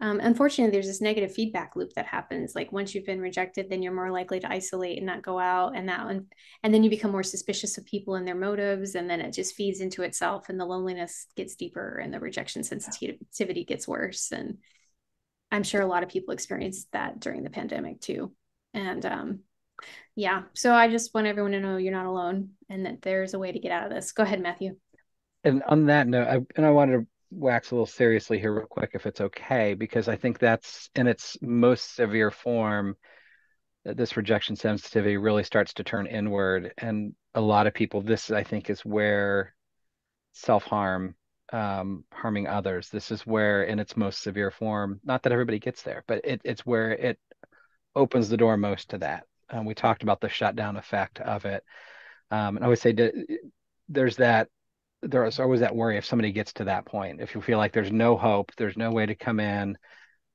um, 0.00 0.20
unfortunately, 0.20 0.72
there's 0.72 0.86
this 0.86 1.00
negative 1.00 1.32
feedback 1.32 1.74
loop 1.74 1.92
that 1.94 2.06
happens. 2.06 2.54
Like 2.54 2.70
once 2.70 2.94
you've 2.94 3.06
been 3.06 3.20
rejected, 3.20 3.70
then 3.70 3.82
you're 3.82 3.94
more 3.94 4.10
likely 4.10 4.40
to 4.40 4.50
isolate 4.50 4.98
and 4.98 5.06
not 5.06 5.22
go 5.22 5.38
out, 5.38 5.76
and 5.76 5.88
that 5.88 6.04
one, 6.04 6.26
and 6.62 6.72
then 6.72 6.82
you 6.82 6.90
become 6.90 7.10
more 7.10 7.22
suspicious 7.22 7.78
of 7.78 7.86
people 7.86 8.14
and 8.14 8.26
their 8.26 8.34
motives, 8.34 8.94
and 8.94 9.08
then 9.08 9.20
it 9.20 9.32
just 9.32 9.54
feeds 9.54 9.80
into 9.80 10.02
itself, 10.02 10.48
and 10.48 10.60
the 10.60 10.66
loneliness 10.66 11.26
gets 11.36 11.56
deeper, 11.56 11.98
and 11.98 12.12
the 12.12 12.20
rejection 12.20 12.62
sensitivity 12.62 13.64
gets 13.64 13.88
worse. 13.88 14.32
And 14.32 14.58
I'm 15.50 15.62
sure 15.62 15.80
a 15.80 15.86
lot 15.86 16.02
of 16.02 16.08
people 16.08 16.34
experienced 16.34 16.88
that 16.92 17.20
during 17.20 17.42
the 17.42 17.50
pandemic 17.50 18.00
too. 18.00 18.32
And 18.74 19.06
um, 19.06 19.40
yeah. 20.14 20.42
So 20.54 20.74
I 20.74 20.88
just 20.88 21.14
want 21.14 21.26
everyone 21.26 21.52
to 21.52 21.60
know 21.60 21.76
you're 21.76 21.92
not 21.92 22.06
alone 22.06 22.50
and 22.68 22.86
that 22.86 23.02
there's 23.02 23.34
a 23.34 23.38
way 23.38 23.52
to 23.52 23.58
get 23.58 23.72
out 23.72 23.86
of 23.86 23.92
this. 23.92 24.12
Go 24.12 24.22
ahead, 24.22 24.42
Matthew. 24.42 24.76
And 25.44 25.62
on 25.62 25.86
that 25.86 26.08
note, 26.08 26.26
I, 26.26 26.40
and 26.56 26.66
I 26.66 26.70
wanted 26.70 26.92
to 26.92 27.06
wax 27.30 27.70
a 27.70 27.74
little 27.74 27.86
seriously 27.86 28.38
here, 28.38 28.52
real 28.52 28.66
quick, 28.66 28.90
if 28.94 29.06
it's 29.06 29.20
okay, 29.20 29.74
because 29.74 30.08
I 30.08 30.16
think 30.16 30.38
that's 30.38 30.90
in 30.94 31.06
its 31.06 31.36
most 31.40 31.94
severe 31.94 32.30
form 32.30 32.96
that 33.84 33.96
this 33.96 34.16
rejection 34.16 34.56
sensitivity 34.56 35.16
really 35.16 35.44
starts 35.44 35.74
to 35.74 35.84
turn 35.84 36.06
inward. 36.06 36.72
And 36.78 37.14
a 37.34 37.40
lot 37.40 37.66
of 37.66 37.74
people, 37.74 38.02
this 38.02 38.30
I 38.30 38.42
think 38.42 38.68
is 38.70 38.84
where 38.84 39.54
self 40.32 40.64
harm, 40.64 41.14
um, 41.52 42.04
harming 42.12 42.48
others, 42.48 42.88
this 42.88 43.10
is 43.10 43.26
where 43.26 43.62
in 43.62 43.78
its 43.78 43.96
most 43.96 44.22
severe 44.22 44.50
form, 44.50 45.00
not 45.04 45.22
that 45.22 45.32
everybody 45.32 45.58
gets 45.58 45.82
there, 45.82 46.04
but 46.06 46.20
it, 46.24 46.40
it's 46.44 46.66
where 46.66 46.92
it 46.92 47.18
opens 47.94 48.28
the 48.28 48.36
door 48.36 48.56
most 48.56 48.90
to 48.90 48.98
that. 48.98 49.24
Um, 49.50 49.64
we 49.64 49.74
talked 49.74 50.02
about 50.02 50.20
the 50.20 50.28
shutdown 50.28 50.76
effect 50.76 51.20
of 51.20 51.44
it. 51.44 51.62
Um, 52.30 52.56
and 52.56 52.64
I 52.64 52.66
always 52.66 52.80
say 52.80 52.94
there's 53.88 54.16
that 54.16 54.48
there's 55.08 55.40
always 55.40 55.60
that 55.60 55.74
worry 55.74 55.96
if 55.96 56.04
somebody 56.04 56.32
gets 56.32 56.52
to 56.54 56.64
that 56.64 56.86
point. 56.86 57.20
If 57.20 57.34
you 57.34 57.40
feel 57.40 57.58
like 57.58 57.72
there's 57.72 57.92
no 57.92 58.16
hope, 58.16 58.52
there's 58.56 58.76
no 58.76 58.90
way 58.90 59.06
to 59.06 59.14
come 59.14 59.40
in, 59.40 59.76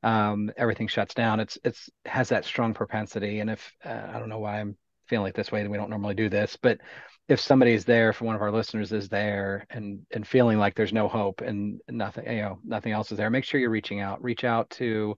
um, 0.03 0.51
everything 0.57 0.87
shuts 0.87 1.13
down. 1.13 1.39
It's 1.39 1.57
it's 1.63 1.89
has 2.05 2.29
that 2.29 2.45
strong 2.45 2.73
propensity. 2.73 3.39
And 3.39 3.49
if 3.49 3.71
uh, 3.85 4.07
I 4.13 4.19
don't 4.19 4.29
know 4.29 4.39
why 4.39 4.59
I'm 4.59 4.77
feeling 5.07 5.23
like 5.23 5.35
this 5.35 5.51
way, 5.51 5.67
we 5.67 5.77
don't 5.77 5.89
normally 5.89 6.15
do 6.15 6.29
this, 6.29 6.57
but 6.61 6.79
if 7.27 7.39
somebody's 7.39 7.85
there, 7.85 8.09
if 8.09 8.21
one 8.21 8.35
of 8.35 8.41
our 8.41 8.51
listeners 8.51 8.91
is 8.91 9.09
there 9.09 9.65
and 9.69 10.05
and 10.11 10.27
feeling 10.27 10.57
like 10.57 10.75
there's 10.75 10.93
no 10.93 11.07
hope 11.07 11.41
and 11.41 11.79
nothing, 11.89 12.25
you 12.25 12.41
know, 12.41 12.59
nothing 12.63 12.91
else 12.91 13.11
is 13.11 13.17
there, 13.17 13.29
make 13.29 13.43
sure 13.43 13.59
you're 13.59 13.69
reaching 13.69 13.99
out. 13.99 14.23
Reach 14.23 14.43
out 14.43 14.69
to 14.71 15.15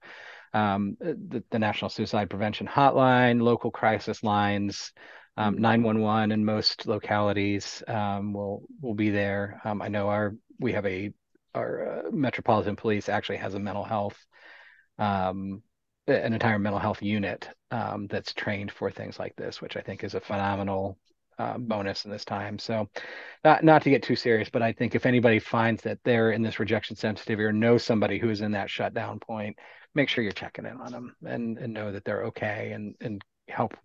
um, 0.53 0.95
the, 0.99 1.43
the, 1.49 1.57
National 1.57 1.89
Suicide 1.89 2.29
Prevention 2.29 2.67
Hotline, 2.67 3.41
local 3.41 3.71
crisis 3.71 4.21
lines, 4.21 4.91
um, 5.37 5.57
911 5.57 6.31
in 6.31 6.45
most 6.45 6.85
localities 6.87 7.83
um, 7.87 8.33
will 8.33 8.63
will 8.81 8.93
be 8.93 9.09
there. 9.09 9.61
Um, 9.63 9.81
I 9.81 9.87
know 9.87 10.09
our 10.09 10.35
we 10.59 10.73
have 10.73 10.85
a 10.85 11.11
our 11.55 12.05
uh, 12.07 12.11
Metropolitan 12.11 12.75
Police 12.75 13.09
actually 13.09 13.37
has 13.37 13.53
a 13.53 13.59
mental 13.59 13.83
health 13.83 14.17
um, 14.99 15.61
an 16.07 16.33
entire 16.33 16.59
mental 16.59 16.79
health 16.79 17.01
unit 17.01 17.47
um, 17.71 18.07
that's 18.07 18.33
trained 18.33 18.71
for 18.71 18.91
things 18.91 19.19
like 19.19 19.35
this, 19.35 19.61
which 19.61 19.77
I 19.77 19.81
think 19.81 20.03
is 20.03 20.15
a 20.15 20.19
phenomenal 20.19 20.97
uh, 21.39 21.57
bonus 21.57 22.05
in 22.05 22.11
this 22.11 22.25
time. 22.25 22.59
So, 22.59 22.89
not 23.43 23.63
not 23.63 23.81
to 23.83 23.89
get 23.89 24.03
too 24.03 24.15
serious, 24.15 24.49
but 24.49 24.61
I 24.61 24.73
think 24.73 24.95
if 24.95 25.05
anybody 25.05 25.39
finds 25.39 25.81
that 25.83 25.99
they're 26.03 26.31
in 26.31 26.41
this 26.41 26.59
rejection 26.59 26.95
sensitivity 26.95 27.45
or 27.45 27.53
knows 27.53 27.83
somebody 27.83 28.19
who 28.19 28.29
is 28.29 28.41
in 28.41 28.51
that 28.51 28.69
shutdown 28.69 29.19
point, 29.19 29.57
make 29.95 30.09
sure 30.09 30.23
you're 30.23 30.33
checking 30.33 30.65
in 30.65 30.79
on 30.79 30.91
them 30.91 31.15
and, 31.25 31.57
and 31.57 31.73
know 31.73 31.91
that 31.91 32.03
they're 32.03 32.25
okay 32.25 32.71
and, 32.73 32.95
and 33.01 33.23
help 33.47 33.75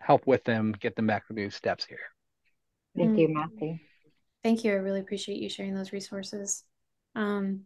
help 0.00 0.26
with 0.26 0.44
them, 0.44 0.74
get 0.78 0.96
them 0.96 1.06
back 1.06 1.26
to 1.26 1.34
new 1.34 1.50
steps 1.50 1.84
here. 1.84 1.98
Thank 2.96 3.18
you, 3.18 3.28
Matthew. 3.28 3.78
Thank 4.42 4.64
you. 4.64 4.72
I 4.72 4.76
really 4.76 5.00
appreciate 5.00 5.38
you 5.38 5.48
sharing 5.48 5.74
those 5.74 5.92
resources. 5.92 6.64
Um, 7.14 7.62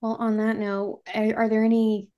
well, 0.00 0.16
on 0.18 0.38
that 0.38 0.56
note, 0.56 1.02
are, 1.14 1.36
are 1.36 1.48
there 1.48 1.64
any 1.64 2.08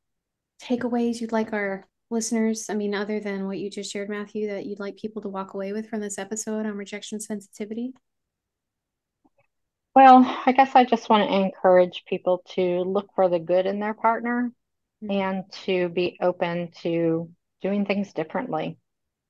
takeaways 0.62 1.20
you'd 1.20 1.32
like 1.32 1.52
our 1.52 1.86
listeners, 2.10 2.70
I 2.70 2.74
mean, 2.74 2.94
other 2.94 3.20
than 3.20 3.46
what 3.46 3.58
you 3.58 3.68
just 3.68 3.92
shared, 3.92 4.08
Matthew, 4.08 4.48
that 4.48 4.66
you'd 4.66 4.80
like 4.80 4.96
people 4.96 5.22
to 5.22 5.28
walk 5.28 5.54
away 5.54 5.72
with 5.72 5.88
from 5.88 6.00
this 6.00 6.18
episode 6.18 6.66
on 6.66 6.76
rejection 6.76 7.20
sensitivity? 7.20 7.92
Well, 9.94 10.22
I 10.44 10.52
guess 10.52 10.72
I 10.74 10.84
just 10.84 11.08
want 11.08 11.28
to 11.28 11.36
encourage 11.36 12.04
people 12.06 12.42
to 12.54 12.82
look 12.82 13.08
for 13.14 13.28
the 13.28 13.38
good 13.38 13.66
in 13.66 13.80
their 13.80 13.94
partner 13.94 14.52
mm-hmm. 15.02 15.10
and 15.10 15.44
to 15.64 15.88
be 15.88 16.16
open 16.20 16.70
to 16.82 17.30
doing 17.62 17.86
things 17.86 18.12
differently. 18.12 18.78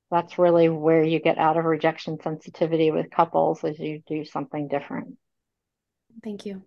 That's 0.09 0.39
really 0.39 0.69
where 0.69 1.03
you 1.03 1.19
get 1.19 1.37
out 1.37 1.57
of 1.57 1.65
rejection 1.65 2.17
sensitivity 2.21 2.91
with 2.91 3.11
couples 3.11 3.63
as 3.63 3.77
you 3.77 4.01
do 4.07 4.23
something 4.23 4.67
different. 4.67 5.17
Thank 6.23 6.45
you. 6.45 6.63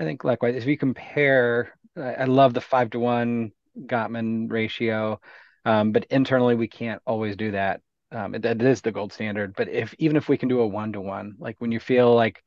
I 0.00 0.04
think 0.04 0.24
likewise, 0.24 0.56
if 0.56 0.64
we 0.64 0.76
compare, 0.76 1.76
I 1.96 2.24
love 2.24 2.54
the 2.54 2.60
five 2.60 2.90
to 2.90 2.98
one 2.98 3.52
Gottman 3.78 4.50
ratio, 4.50 5.20
um, 5.64 5.92
but 5.92 6.06
internally 6.10 6.54
we 6.54 6.68
can't 6.68 7.00
always 7.06 7.36
do 7.36 7.52
that. 7.52 7.80
Um, 8.10 8.34
it, 8.34 8.44
it 8.44 8.62
is 8.62 8.80
the 8.80 8.92
gold 8.92 9.12
standard. 9.12 9.54
But 9.56 9.68
if 9.68 9.94
even 9.98 10.16
if 10.16 10.28
we 10.28 10.36
can 10.36 10.48
do 10.48 10.60
a 10.60 10.66
one 10.66 10.92
to 10.92 11.00
one, 11.00 11.34
like 11.38 11.56
when 11.58 11.72
you 11.72 11.80
feel 11.80 12.14
like 12.14 12.42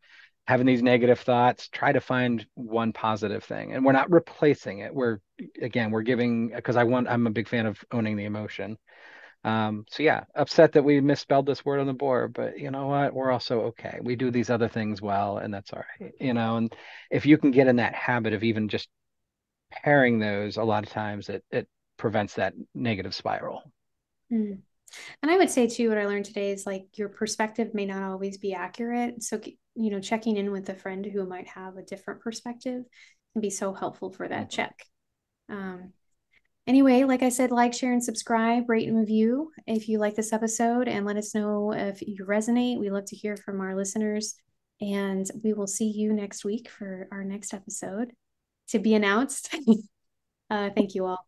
having 0.47 0.65
these 0.65 0.82
negative 0.82 1.19
thoughts, 1.19 1.67
try 1.67 1.91
to 1.91 1.99
find 2.01 2.45
one 2.55 2.93
positive 2.93 3.43
thing, 3.43 3.73
and 3.73 3.86
we're 3.86 3.91
not 3.91 4.11
replacing 4.11 4.80
it. 4.80 4.93
We're 4.93 5.19
again, 5.61 5.91
we're 5.91 6.01
giving 6.01 6.49
because 6.49 6.75
I 6.75 6.84
want. 6.84 7.07
I'm 7.07 7.28
a 7.28 7.32
big 7.32 7.47
fan 7.47 7.65
of 7.65 7.84
owning 7.91 8.17
the 8.17 8.25
emotion. 8.25 8.78
Um, 9.48 9.86
so 9.89 10.04
yeah, 10.04 10.26
upset 10.36 10.74
that 10.74 10.84
we 10.84 11.00
misspelled 11.00 11.45
this 11.45 11.64
word 11.64 11.80
on 11.80 11.88
the 11.88 11.93
board, 11.93 12.34
but 12.34 12.60
you 12.60 12.70
know 12.70 12.88
what? 12.88 13.14
We're 13.14 13.32
also 13.32 13.62
okay. 13.62 13.98
We 14.02 14.18
do 14.18 14.30
these 14.30 14.50
other 14.50 14.68
things 14.68 15.02
well, 15.02 15.38
and 15.38 15.54
that's 15.54 15.72
all 15.72 15.84
right. 16.02 16.12
You 16.20 16.34
know, 16.34 16.58
and 16.58 16.76
if 17.10 17.26
you 17.26 17.38
can 17.38 17.52
get 17.52 17.68
in 17.68 17.78
that 17.78 17.95
habit 17.95 18.34
of 18.34 18.43
even 18.43 18.68
just 18.68 18.89
pairing 19.72 20.20
those, 20.20 20.58
a 20.58 20.64
lot 20.64 20.84
of 20.84 20.89
times 20.89 21.30
it 21.30 21.45
it 21.50 21.70
prevents 21.95 22.34
that 22.34 22.56
negative 22.76 23.16
spiral. 23.16 23.64
Mm. 24.30 24.60
And 25.22 25.32
I 25.32 25.38
would 25.38 25.50
say 25.50 25.68
too, 25.68 25.88
what 25.88 25.98
I 25.98 26.08
learned 26.08 26.26
today 26.26 26.52
is 26.52 26.66
like 26.66 26.98
your 26.98 27.08
perspective 27.08 27.74
may 27.74 27.86
not 27.86 28.04
always 28.04 28.38
be 28.38 28.54
accurate. 28.54 29.24
So 29.24 29.39
you 29.76 29.91
know, 29.91 30.02
checking 30.02 30.36
in 30.36 30.52
with 30.52 30.68
a 30.68 30.76
friend 30.76 31.06
who 31.06 31.26
might 31.26 31.48
have 31.48 31.78
a 31.78 31.84
different 31.84 32.20
perspective 32.20 32.84
can 33.32 33.41
be 33.41 33.50
so 33.50 33.74
helpful 33.74 34.12
for 34.12 34.28
that 34.28 34.50
mm-hmm. 34.50 34.56
check. 34.56 34.86
Um, 35.48 35.93
Anyway, 36.68 37.05
like 37.05 37.24
I 37.24 37.30
said, 37.30 37.49
like, 37.49 37.74
share, 37.74 37.93
and 37.93 38.03
subscribe, 38.03 38.70
rate 38.70 38.89
and 38.89 38.97
review 38.97 39.51
if 39.65 39.88
you 39.88 39.99
like 39.99 40.15
this 40.15 40.34
episode, 40.34 40.89
and 40.89 41.05
let 41.05 41.15
us 41.15 41.34
know 41.34 41.72
if 41.72 42.01
you 42.01 42.26
resonate. 42.26 42.78
We 42.78 42.89
love 42.89 43.05
to 43.05 43.15
hear 43.15 43.38
from 43.38 43.61
our 43.61 43.74
listeners. 43.74 44.36
And 44.82 45.26
we 45.43 45.53
will 45.53 45.65
see 45.65 45.88
you 45.88 46.13
next 46.13 46.45
week 46.45 46.70
for 46.70 47.07
our 47.11 47.24
next 47.24 47.53
episode 47.53 48.11
to 48.70 48.80
be 48.80 48.93
announced. 48.95 49.55
uh, 50.49 50.70
thank 50.76 50.93
you 50.93 51.05
all. 51.05 51.26